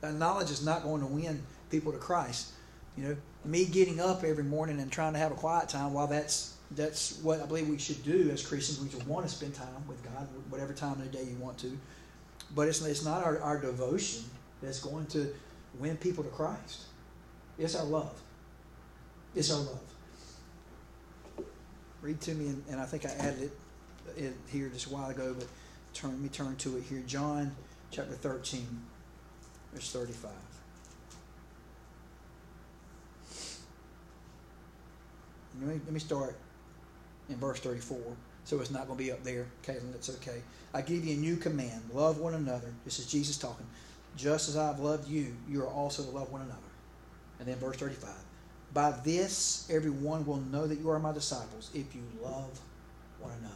That 0.00 0.14
knowledge 0.14 0.50
is 0.50 0.64
not 0.64 0.82
going 0.82 1.00
to 1.00 1.06
win 1.06 1.42
people 1.70 1.92
to 1.92 1.98
Christ. 1.98 2.52
You 2.96 3.04
know, 3.04 3.16
me 3.44 3.64
getting 3.64 4.00
up 4.00 4.24
every 4.24 4.44
morning 4.44 4.80
and 4.80 4.90
trying 4.90 5.12
to 5.14 5.18
have 5.18 5.32
a 5.32 5.36
quiet 5.36 5.68
time, 5.68 5.92
while 5.92 6.06
that's 6.06 6.54
that's 6.72 7.18
what 7.22 7.40
I 7.40 7.46
believe 7.46 7.68
we 7.68 7.78
should 7.78 8.02
do 8.04 8.30
as 8.32 8.46
Christians. 8.46 8.80
We 8.80 8.90
should 8.90 9.06
want 9.06 9.26
to 9.26 9.34
spend 9.34 9.54
time 9.54 9.88
with 9.88 10.02
God, 10.04 10.28
whatever 10.50 10.72
time 10.72 10.92
of 10.92 11.02
the 11.02 11.18
day 11.18 11.24
you 11.24 11.36
want 11.36 11.58
to. 11.58 11.78
But 12.54 12.68
it's, 12.68 12.80
it's 12.82 13.04
not 13.04 13.24
our, 13.24 13.40
our 13.40 13.60
devotion 13.60 14.24
that's 14.62 14.80
going 14.80 15.06
to 15.06 15.32
win 15.78 15.96
people 15.96 16.22
to 16.22 16.30
Christ. 16.30 16.82
It's 17.58 17.74
our 17.74 17.84
love. 17.84 18.20
It's 19.34 19.50
our 19.50 19.58
love. 19.58 19.80
Read 22.02 22.20
to 22.22 22.34
me, 22.34 22.46
and, 22.46 22.64
and 22.70 22.80
I 22.80 22.84
think 22.84 23.04
I 23.04 23.10
added 23.10 23.42
it 23.42 23.52
it 24.16 24.34
here 24.50 24.68
just 24.68 24.86
a 24.86 24.90
while 24.90 25.10
ago, 25.10 25.34
but 25.36 25.46
turn, 25.94 26.10
let 26.10 26.20
me 26.20 26.28
turn 26.28 26.56
to 26.56 26.76
it 26.76 26.84
here. 26.84 27.02
John 27.06 27.54
chapter 27.90 28.14
13, 28.14 28.66
verse 29.72 29.92
35. 29.92 30.30
Let 35.58 35.68
me, 35.68 35.80
let 35.84 35.92
me 35.92 36.00
start 36.00 36.36
in 37.28 37.36
verse 37.36 37.60
34. 37.60 37.98
So 38.44 38.60
it's 38.60 38.70
not 38.70 38.86
going 38.86 38.98
to 38.98 39.04
be 39.04 39.12
up 39.12 39.22
there, 39.22 39.46
Caitlin. 39.62 39.92
That's 39.92 40.10
okay. 40.10 40.42
I 40.72 40.82
give 40.82 41.04
you 41.04 41.16
a 41.16 41.18
new 41.18 41.36
command 41.36 41.82
love 41.92 42.18
one 42.18 42.34
another. 42.34 42.72
This 42.84 42.98
is 42.98 43.06
Jesus 43.06 43.36
talking. 43.36 43.66
Just 44.16 44.48
as 44.48 44.56
I've 44.56 44.80
loved 44.80 45.08
you, 45.08 45.34
you 45.48 45.62
are 45.62 45.68
also 45.68 46.02
to 46.02 46.10
love 46.10 46.30
one 46.32 46.42
another. 46.42 46.58
And 47.38 47.48
then 47.48 47.56
verse 47.56 47.76
35. 47.76 48.10
By 48.72 48.92
this, 49.04 49.68
everyone 49.70 50.24
will 50.26 50.36
know 50.36 50.66
that 50.66 50.78
you 50.78 50.90
are 50.90 50.98
my 50.98 51.12
disciples 51.12 51.70
if 51.74 51.94
you 51.94 52.02
love 52.22 52.60
one 53.20 53.32
another. 53.38 53.54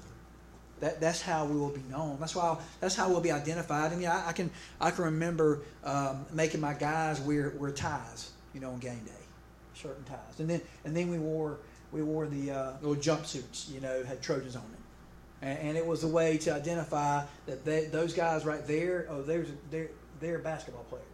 That, 0.80 1.00
that's 1.00 1.20
how 1.20 1.46
we 1.46 1.58
will 1.58 1.70
be 1.70 1.82
known. 1.88 2.18
That's 2.18 2.34
why 2.34 2.56
that's 2.80 2.96
how 2.96 3.08
we'll 3.08 3.20
be 3.20 3.30
identified. 3.30 3.92
I 3.92 3.96
mean, 3.96 4.08
I, 4.08 4.28
I 4.28 4.32
can 4.32 4.50
I 4.80 4.90
can 4.90 5.04
remember 5.04 5.62
um, 5.84 6.26
making 6.32 6.60
my 6.60 6.74
guys 6.74 7.20
wear 7.20 7.54
wear 7.58 7.70
ties, 7.70 8.32
you 8.52 8.60
know, 8.60 8.70
on 8.70 8.80
game 8.80 9.00
day, 9.04 9.84
and 9.84 10.06
ties, 10.06 10.40
and 10.40 10.50
then 10.50 10.60
and 10.84 10.96
then 10.96 11.10
we 11.10 11.18
wore 11.18 11.58
we 11.94 12.02
wore 12.02 12.26
the 12.26 12.50
uh, 12.50 12.72
little 12.82 12.96
jumpsuits, 12.96 13.72
you 13.72 13.80
know, 13.80 14.02
had 14.04 14.20
Trojans 14.20 14.56
on 14.56 14.62
it, 14.62 15.46
and, 15.46 15.58
and, 15.68 15.78
it 15.78 15.86
was 15.86 16.04
a 16.04 16.08
way 16.08 16.36
to 16.38 16.52
identify 16.52 17.22
that 17.46 17.64
they, 17.64 17.86
those 17.86 18.12
guys 18.12 18.44
right 18.44 18.66
there, 18.66 19.06
oh, 19.08 19.22
there's 19.22 19.48
they're 19.70 19.90
they're 20.20 20.40
basketball 20.40 20.84
players. 20.84 21.04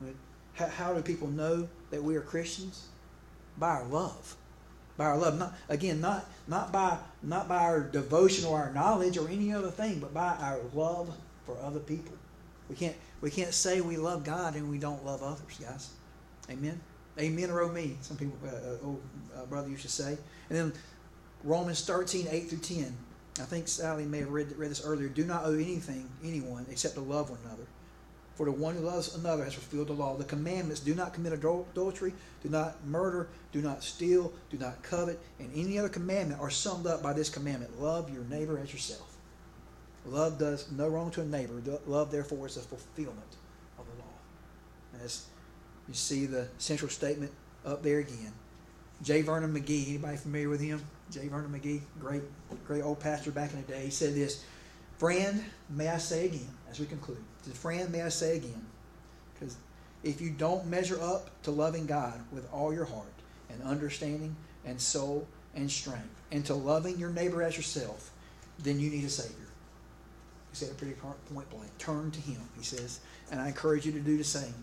I 0.00 0.04
mean, 0.04 0.16
how, 0.54 0.66
how 0.66 0.94
do 0.94 1.00
people 1.02 1.28
know 1.28 1.68
that 1.90 2.02
we 2.02 2.16
are 2.16 2.20
Christians? 2.20 2.88
By 3.58 3.70
our 3.70 3.84
love 3.84 4.36
by 4.96 5.06
our 5.06 5.16
love. 5.16 5.38
Not 5.38 5.54
again, 5.68 6.00
not 6.00 6.24
not 6.46 6.72
by 6.72 6.98
not 7.22 7.48
by 7.48 7.58
our 7.58 7.80
devotion 7.80 8.46
or 8.46 8.58
our 8.58 8.72
knowledge 8.72 9.18
or 9.18 9.28
any 9.28 9.52
other 9.52 9.70
thing, 9.70 10.00
but 10.00 10.12
by 10.12 10.36
our 10.40 10.60
love 10.74 11.14
for 11.44 11.56
other 11.62 11.80
people. 11.80 12.14
We 12.68 12.76
can't 12.76 12.96
we 13.20 13.30
can't 13.30 13.54
say 13.54 13.80
we 13.80 13.96
love 13.96 14.24
God 14.24 14.56
and 14.56 14.70
we 14.70 14.78
don't 14.78 15.04
love 15.04 15.22
others, 15.22 15.58
guys. 15.60 15.90
Amen. 16.50 16.80
Amen 17.18 17.50
or 17.50 17.62
oh 17.62 17.72
me. 17.72 17.96
Some 18.00 18.16
people, 18.16 18.36
uh, 18.46 18.86
old 18.86 19.02
uh, 19.36 19.46
brother 19.46 19.68
you 19.68 19.76
should 19.76 19.90
say. 19.90 20.18
And 20.50 20.58
then 20.58 20.72
Romans 21.44 21.84
13, 21.84 22.26
8 22.30 22.48
through 22.48 22.58
10. 22.58 22.96
I 23.38 23.44
think 23.44 23.68
Sally 23.68 24.04
may 24.04 24.20
have 24.20 24.30
read, 24.30 24.56
read 24.56 24.70
this 24.70 24.84
earlier. 24.84 25.08
Do 25.08 25.24
not 25.24 25.44
owe 25.44 25.54
anything, 25.54 26.08
anyone, 26.24 26.66
except 26.70 26.94
to 26.94 27.00
love 27.00 27.30
one 27.30 27.38
another. 27.44 27.66
For 28.34 28.44
the 28.44 28.52
one 28.52 28.74
who 28.74 28.82
loves 28.82 29.14
another 29.14 29.44
has 29.44 29.54
fulfilled 29.54 29.88
the 29.88 29.94
law. 29.94 30.16
The 30.16 30.24
commandments 30.24 30.80
do 30.80 30.94
not 30.94 31.14
commit 31.14 31.32
adultery, 31.32 32.12
do 32.42 32.50
not 32.50 32.84
murder, 32.86 33.28
do 33.50 33.62
not 33.62 33.82
steal, 33.82 34.32
do 34.50 34.58
not 34.58 34.82
covet, 34.82 35.18
and 35.38 35.50
any 35.54 35.78
other 35.78 35.88
commandment 35.88 36.40
are 36.40 36.50
summed 36.50 36.86
up 36.86 37.02
by 37.02 37.14
this 37.14 37.30
commandment 37.30 37.80
love 37.80 38.12
your 38.12 38.24
neighbor 38.24 38.58
as 38.58 38.72
yourself. 38.72 39.16
Love 40.04 40.38
does 40.38 40.70
no 40.70 40.86
wrong 40.88 41.10
to 41.10 41.22
a 41.22 41.24
neighbor. 41.24 41.62
Love, 41.86 42.10
therefore, 42.10 42.46
is 42.46 42.54
the 42.54 42.60
fulfillment 42.60 43.36
of 43.78 43.86
the 43.86 44.02
law. 44.02 45.04
As 45.04 45.26
you 45.88 45.94
see 45.94 46.26
the 46.26 46.48
central 46.58 46.90
statement 46.90 47.32
up 47.64 47.82
there 47.82 47.98
again. 47.98 48.32
J. 49.02 49.22
Vernon 49.22 49.52
McGee, 49.52 49.88
anybody 49.88 50.16
familiar 50.16 50.48
with 50.48 50.60
him? 50.60 50.82
J. 51.10 51.28
Vernon 51.28 51.52
McGee, 51.52 51.82
great, 52.00 52.22
great 52.66 52.82
old 52.82 53.00
pastor 53.00 53.30
back 53.30 53.52
in 53.52 53.60
the 53.60 53.72
day. 53.72 53.84
He 53.84 53.90
said 53.90 54.14
this 54.14 54.44
Friend, 54.98 55.44
may 55.68 55.88
I 55.88 55.98
say 55.98 56.26
again, 56.26 56.48
as 56.70 56.80
we 56.80 56.86
conclude, 56.86 57.18
friend, 57.54 57.90
may 57.92 58.02
I 58.02 58.08
say 58.08 58.36
again, 58.36 58.64
because 59.34 59.56
if 60.02 60.20
you 60.20 60.30
don't 60.30 60.66
measure 60.66 61.00
up 61.00 61.30
to 61.42 61.50
loving 61.50 61.86
God 61.86 62.20
with 62.32 62.50
all 62.52 62.72
your 62.72 62.86
heart 62.86 63.12
and 63.50 63.62
understanding 63.62 64.34
and 64.64 64.80
soul 64.80 65.26
and 65.54 65.70
strength, 65.70 66.22
and 66.32 66.44
to 66.46 66.54
loving 66.54 66.98
your 66.98 67.10
neighbor 67.10 67.42
as 67.42 67.56
yourself, 67.56 68.10
then 68.58 68.80
you 68.80 68.90
need 68.90 69.04
a 69.04 69.10
Savior. 69.10 69.36
He 70.50 70.56
said 70.56 70.70
it 70.70 70.78
pretty 70.78 70.94
point 70.94 71.50
blank. 71.50 71.76
Turn 71.78 72.10
to 72.10 72.20
Him, 72.20 72.40
he 72.56 72.64
says, 72.64 73.00
and 73.30 73.40
I 73.40 73.48
encourage 73.48 73.84
you 73.84 73.92
to 73.92 74.00
do 74.00 74.16
the 74.16 74.24
same. 74.24 74.54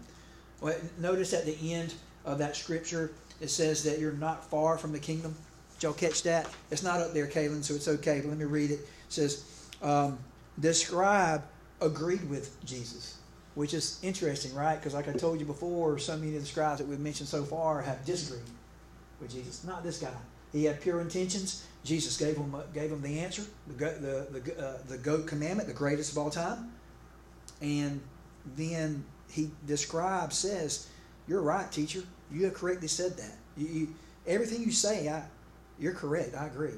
Notice 0.97 1.33
at 1.33 1.45
the 1.45 1.73
end 1.73 1.93
of 2.25 2.37
that 2.37 2.55
scripture, 2.55 3.11
it 3.41 3.49
says 3.49 3.83
that 3.83 3.99
you're 3.99 4.13
not 4.13 4.49
far 4.49 4.77
from 4.77 4.91
the 4.91 4.99
kingdom. 4.99 5.35
Did 5.73 5.83
y'all 5.83 5.93
catch 5.93 6.23
that? 6.23 6.47
It's 6.71 6.83
not 6.83 7.01
up 7.01 7.13
there, 7.13 7.27
Kaylin, 7.27 7.63
so 7.63 7.73
it's 7.73 7.87
okay, 7.87 8.21
but 8.21 8.29
let 8.29 8.37
me 8.37 8.45
read 8.45 8.71
it. 8.71 8.79
It 8.79 8.87
says, 9.09 9.43
um, 9.81 10.17
the 10.57 10.73
scribe 10.73 11.43
agreed 11.81 12.29
with 12.29 12.63
Jesus, 12.63 13.17
which 13.55 13.73
is 13.73 13.99
interesting, 14.01 14.53
right? 14.53 14.75
Because, 14.75 14.93
like 14.93 15.09
I 15.09 15.13
told 15.13 15.39
you 15.39 15.45
before, 15.45 15.99
so 15.99 16.15
many 16.15 16.35
of 16.35 16.41
the 16.41 16.47
scribes 16.47 16.79
that 16.79 16.87
we've 16.87 16.99
mentioned 16.99 17.27
so 17.27 17.43
far 17.43 17.81
have 17.81 18.05
disagreed 18.05 18.43
with 19.19 19.31
Jesus. 19.31 19.63
Not 19.63 19.83
this 19.83 19.99
guy. 19.99 20.13
He 20.53 20.65
had 20.65 20.79
pure 20.79 21.01
intentions. 21.01 21.65
Jesus 21.83 22.15
gave 22.15 22.37
him 22.37 22.55
gave 22.73 22.91
him 22.91 23.01
the 23.01 23.19
answer, 23.19 23.43
the 23.67 23.73
the 23.73 24.39
the, 24.39 24.65
uh, 24.65 24.77
the 24.87 24.97
goat 24.97 25.27
commandment, 25.27 25.67
the 25.67 25.73
greatest 25.73 26.11
of 26.11 26.17
all 26.17 26.29
time. 26.29 26.71
And 27.59 27.99
then 28.55 29.03
he 29.33 29.51
the 29.65 29.75
scribe 29.75 30.31
says, 30.31 30.87
"You're 31.27 31.41
right, 31.41 31.69
teacher. 31.71 32.03
You 32.31 32.45
have 32.45 32.53
correctly 32.53 32.87
said 32.87 33.17
that. 33.17 33.35
You, 33.57 33.67
you 33.67 33.95
everything 34.27 34.61
you 34.61 34.71
say, 34.71 35.09
I, 35.09 35.23
you're 35.79 35.93
correct. 35.93 36.35
I 36.35 36.45
agree. 36.45 36.73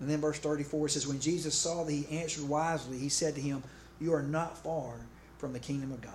And 0.00 0.10
then 0.10 0.20
verse 0.20 0.38
34 0.38 0.88
says, 0.88 1.06
When 1.06 1.20
Jesus 1.20 1.54
saw 1.54 1.84
that 1.84 1.92
he 1.92 2.06
answered 2.18 2.48
wisely, 2.48 2.98
he 2.98 3.08
said 3.08 3.34
to 3.34 3.40
him, 3.40 3.62
You 4.00 4.14
are 4.14 4.22
not 4.22 4.58
far 4.58 4.94
from 5.38 5.52
the 5.52 5.58
kingdom 5.58 5.92
of 5.92 6.00
God. 6.00 6.14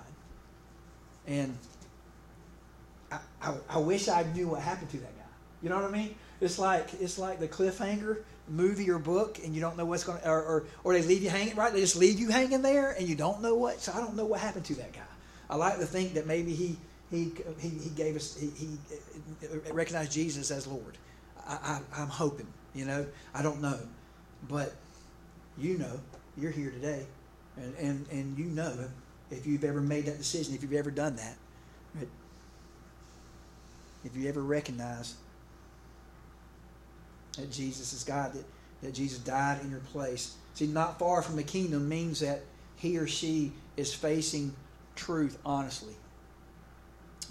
And 1.26 1.58
I, 3.12 3.20
I, 3.42 3.54
I 3.70 3.78
wish 3.80 4.08
I 4.08 4.24
knew 4.34 4.50
what 4.50 4.62
happened 4.62 4.90
to 4.92 4.98
that 4.98 5.18
guy. 5.18 5.24
You 5.62 5.70
know 5.70 5.76
what 5.76 5.86
I 5.86 5.92
mean? 5.92 6.16
It's 6.40 6.60
like 6.60 6.90
it's 7.00 7.18
like 7.18 7.40
the 7.40 7.48
cliffhanger 7.48 8.20
movie 8.48 8.90
or 8.90 9.00
book, 9.00 9.40
and 9.44 9.56
you 9.56 9.60
don't 9.60 9.76
know 9.76 9.86
what's 9.86 10.04
going 10.04 10.20
to, 10.22 10.30
or, 10.30 10.42
or, 10.42 10.66
or 10.84 10.94
they 10.94 11.02
leave 11.02 11.24
you 11.24 11.30
hanging, 11.30 11.56
right? 11.56 11.74
They 11.74 11.82
just 11.82 11.96
leave 11.96 12.20
you 12.20 12.30
hanging 12.30 12.62
there, 12.62 12.92
and 12.92 13.08
you 13.08 13.16
don't 13.16 13.42
know 13.42 13.56
what. 13.56 13.82
So 13.82 13.92
I 13.92 13.98
don't 13.98 14.16
know 14.16 14.26
what 14.26 14.40
happened 14.40 14.66
to 14.66 14.76
that 14.76 14.94
guy. 14.94 15.02
I 15.50 15.56
like 15.56 15.80
to 15.80 15.86
think 15.86 16.14
that 16.16 16.28
maybe 16.28 16.54
he 16.54 16.78
he 17.10 17.32
he, 17.60 17.70
he 17.70 17.90
gave 17.92 18.16
us 18.16 18.38
he, 18.38 18.48
he 18.58 18.78
uh, 19.46 19.74
recognized 19.74 20.12
Jesus 20.12 20.52
as 20.52 20.68
Lord. 20.68 20.98
I, 21.48 21.82
I, 21.96 22.02
I'm 22.02 22.10
hoping, 22.10 22.48
you 22.76 22.86
know, 22.86 23.06
I 23.34 23.42
don't 23.42 23.62
know, 23.62 23.80
but 24.50 24.74
you 25.58 25.78
know, 25.78 26.00
you're 26.38 26.52
here 26.52 26.72
today, 26.72 27.06
and 27.56 27.74
and 27.78 28.06
and 28.12 28.38
you 28.38 28.46
know 28.46 28.90
if 29.32 29.46
you've 29.46 29.64
ever 29.64 29.82
made 29.82 30.06
that 30.06 30.18
decision, 30.18 30.56
if 30.56 30.62
you've 30.62 30.74
ever 30.74 30.92
done 30.92 31.16
that, 31.18 31.36
right? 31.96 32.08
if 34.04 34.16
you 34.16 34.30
ever 34.30 34.42
recognize 34.42 35.16
that 37.38 37.52
Jesus 37.52 37.94
is 37.94 38.04
God, 38.04 38.34
that, 38.34 38.46
that 38.82 38.94
Jesus 38.94 39.20
died 39.20 39.62
in 39.62 39.70
your 39.70 39.80
place. 39.80 40.36
See, 40.54 40.68
not 40.68 40.98
far 40.98 41.22
from 41.22 41.36
the 41.36 41.44
kingdom 41.44 41.88
means 41.88 42.20
that 42.22 42.42
he 42.78 42.98
or 42.98 43.08
she 43.08 43.52
is 43.76 43.94
facing 43.94 44.56
truth 44.98 45.38
honestly 45.46 45.94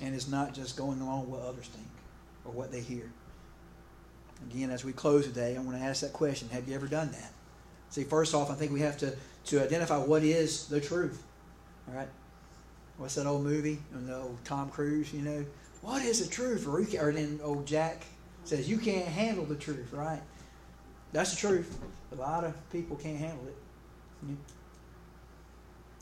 and 0.01 0.15
is 0.15 0.29
not 0.29 0.55
just 0.55 0.77
going 0.77 1.01
along 1.01 1.23
with 1.23 1.41
what 1.41 1.49
others 1.49 1.67
think 1.69 1.87
or 2.45 2.53
what 2.53 2.73
they 2.73 2.81
hear. 2.81 3.11
Again, 4.51 4.71
as 4.71 4.85
we 4.85 4.93
close 4.93 5.27
today, 5.27 5.57
I 5.57 5.61
want 5.61 5.79
to 5.79 5.85
ask 5.85 6.03
that 6.03 6.13
question 6.13 6.49
Have 6.51 6.69
you 6.69 6.75
ever 6.75 6.87
done 6.87 7.11
that? 7.13 7.33
See, 7.91 8.05
first 8.05 8.35
off, 8.35 8.51
I 8.51 8.55
think 8.55 8.73
we 8.73 8.81
have 8.81 8.99
to, 8.99 9.15
to 9.47 9.63
identify 9.63 9.99
what 9.99 10.23
is 10.23 10.67
the 10.67 10.81
truth. 10.81 11.23
All 11.89 11.95
right? 11.95 12.09
What's 12.99 13.15
that 13.15 13.27
old 13.27 13.45
movie? 13.45 13.79
And 13.95 14.09
the 14.09 14.17
old 14.17 14.39
Tom 14.45 14.71
Cruise, 14.71 15.13
you 15.13 15.23
know? 15.23 15.45
What 15.83 16.03
is 16.03 16.25
the 16.25 16.31
truth? 16.31 16.67
Or, 16.67 16.81
or 16.81 17.13
then 17.13 17.41
old 17.43 17.67
Jack 17.67 18.05
says, 18.45 18.69
You 18.69 18.79
can't 18.79 19.07
handle 19.07 19.45
the 19.45 19.55
truth, 19.55 19.93
right? 19.93 20.21
That's 21.13 21.31
the 21.31 21.37
truth. 21.37 21.79
A 22.13 22.17
lot 22.17 22.45
of 22.45 22.55
people 22.71 22.97
can't 22.97 23.19
handle 23.19 23.47
it. 23.47 23.57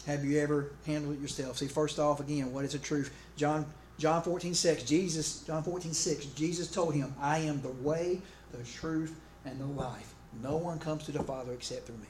Have 0.06 0.24
you 0.24 0.38
ever 0.40 0.72
handled 0.86 1.16
it 1.16 1.20
yourself? 1.20 1.58
See, 1.58 1.66
first 1.66 1.98
off, 1.98 2.20
again, 2.20 2.52
what 2.52 2.64
is 2.64 2.72
the 2.72 2.78
truth? 2.78 3.12
John 3.36 3.66
John 3.98 4.22
14, 4.22 4.54
6, 4.54 4.82
Jesus, 4.82 5.40
John 5.46 5.62
14, 5.62 5.92
6, 5.92 6.26
Jesus 6.26 6.68
told 6.70 6.94
him, 6.94 7.14
I 7.20 7.38
am 7.38 7.60
the 7.62 7.70
way, 7.70 8.20
the 8.50 8.62
truth, 8.64 9.20
and 9.44 9.60
the 9.60 9.66
life. 9.66 10.14
No 10.42 10.56
one 10.56 10.78
comes 10.78 11.04
to 11.04 11.12
the 11.12 11.22
Father 11.22 11.52
except 11.52 11.86
through 11.86 11.98
me. 11.98 12.08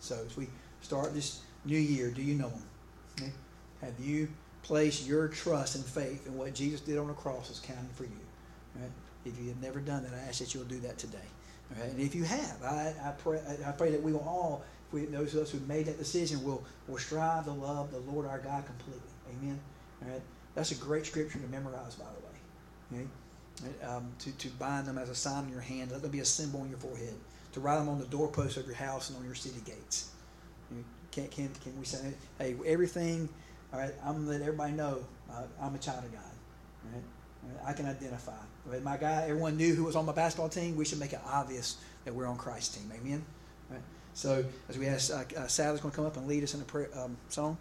So 0.00 0.18
as 0.26 0.36
we 0.36 0.48
start 0.80 1.14
this 1.14 1.42
new 1.64 1.78
year, 1.78 2.10
do 2.10 2.22
you 2.22 2.34
know 2.34 2.48
him? 2.48 2.62
Okay? 3.18 3.32
Have 3.82 3.94
you 4.00 4.28
placed 4.62 5.06
your 5.06 5.28
trust 5.28 5.76
and 5.76 5.84
faith 5.84 6.26
in 6.26 6.36
what 6.36 6.54
Jesus 6.54 6.80
did 6.80 6.98
on 6.98 7.06
the 7.06 7.14
cross 7.14 7.50
is 7.50 7.60
counting 7.60 7.90
for 7.94 8.04
you? 8.04 8.20
Right? 8.74 8.90
If 9.24 9.38
you 9.38 9.48
have 9.48 9.62
never 9.62 9.78
done 9.78 10.02
that, 10.02 10.12
I 10.14 10.28
ask 10.28 10.40
that 10.40 10.54
you'll 10.54 10.64
do 10.64 10.80
that 10.80 10.98
today. 10.98 11.18
Right? 11.78 11.90
And 11.90 12.00
if 12.00 12.14
you 12.14 12.24
have, 12.24 12.62
I, 12.64 12.94
I 13.04 13.10
pray 13.12 13.40
I 13.64 13.70
pray 13.72 13.92
that 13.92 14.02
we 14.02 14.12
will 14.12 14.20
all, 14.26 14.64
we, 14.92 15.06
those 15.06 15.34
of 15.34 15.42
us 15.42 15.50
who 15.50 15.60
made 15.60 15.86
that 15.86 15.98
decision, 15.98 16.42
will 16.44 16.64
will 16.88 16.98
strive 16.98 17.44
to 17.44 17.52
love 17.52 17.90
the 17.90 17.98
Lord 17.98 18.26
our 18.26 18.38
God 18.38 18.64
completely. 18.66 19.02
Amen. 19.30 19.58
All 20.02 20.10
right. 20.10 20.22
That's 20.54 20.72
a 20.72 20.74
great 20.74 21.06
scripture 21.06 21.38
to 21.38 21.46
memorize, 21.48 21.94
by 21.94 22.06
the 22.06 22.98
way. 23.00 23.04
Okay? 23.04 23.86
Um, 23.86 24.10
to, 24.20 24.32
to 24.32 24.48
bind 24.50 24.86
them 24.86 24.98
as 24.98 25.08
a 25.08 25.14
sign 25.14 25.44
on 25.44 25.50
your 25.50 25.60
hand. 25.60 25.92
Let 25.92 26.02
them 26.02 26.10
be 26.10 26.20
a 26.20 26.24
symbol 26.24 26.60
on 26.60 26.68
your 26.68 26.78
forehead. 26.78 27.14
To 27.52 27.60
write 27.60 27.78
them 27.78 27.88
on 27.88 27.98
the 27.98 28.06
doorposts 28.06 28.56
of 28.56 28.66
your 28.66 28.74
house 28.74 29.10
and 29.10 29.18
on 29.18 29.24
your 29.24 29.34
city 29.34 29.60
gates. 29.64 30.10
can, 31.12 31.28
can, 31.28 31.50
can 31.62 31.78
we 31.78 31.84
say, 31.84 32.14
hey, 32.38 32.56
everything, 32.64 33.28
all 33.72 33.80
right, 33.80 33.92
I'm 34.04 34.14
going 34.14 34.24
to 34.26 34.30
let 34.32 34.40
everybody 34.40 34.72
know 34.72 35.04
uh, 35.30 35.42
I'm 35.60 35.74
a 35.74 35.78
child 35.78 36.04
of 36.04 36.12
God. 36.12 36.22
All 36.84 36.92
right? 36.92 37.02
Right? 37.42 37.70
I 37.70 37.72
can 37.72 37.86
identify. 37.86 38.32
My 38.82 38.96
guy, 38.96 39.24
everyone 39.24 39.56
knew 39.56 39.74
who 39.74 39.84
was 39.84 39.96
on 39.96 40.06
my 40.06 40.12
basketball 40.12 40.48
team. 40.48 40.76
We 40.76 40.84
should 40.84 41.00
make 41.00 41.12
it 41.12 41.20
obvious 41.24 41.78
that 42.04 42.14
we're 42.14 42.26
on 42.26 42.36
Christ's 42.36 42.76
team. 42.76 42.92
Amen? 42.94 43.24
All 43.70 43.76
right? 43.76 43.84
So, 44.14 44.44
as 44.68 44.76
we 44.76 44.86
ask, 44.86 45.12
uh, 45.12 45.24
uh, 45.36 45.46
Sally's 45.46 45.80
going 45.80 45.92
to 45.92 45.96
come 45.96 46.06
up 46.06 46.16
and 46.16 46.26
lead 46.26 46.42
us 46.42 46.54
in 46.54 46.60
a 46.60 46.64
prayer, 46.64 46.88
um, 46.94 47.16
song. 47.28 47.56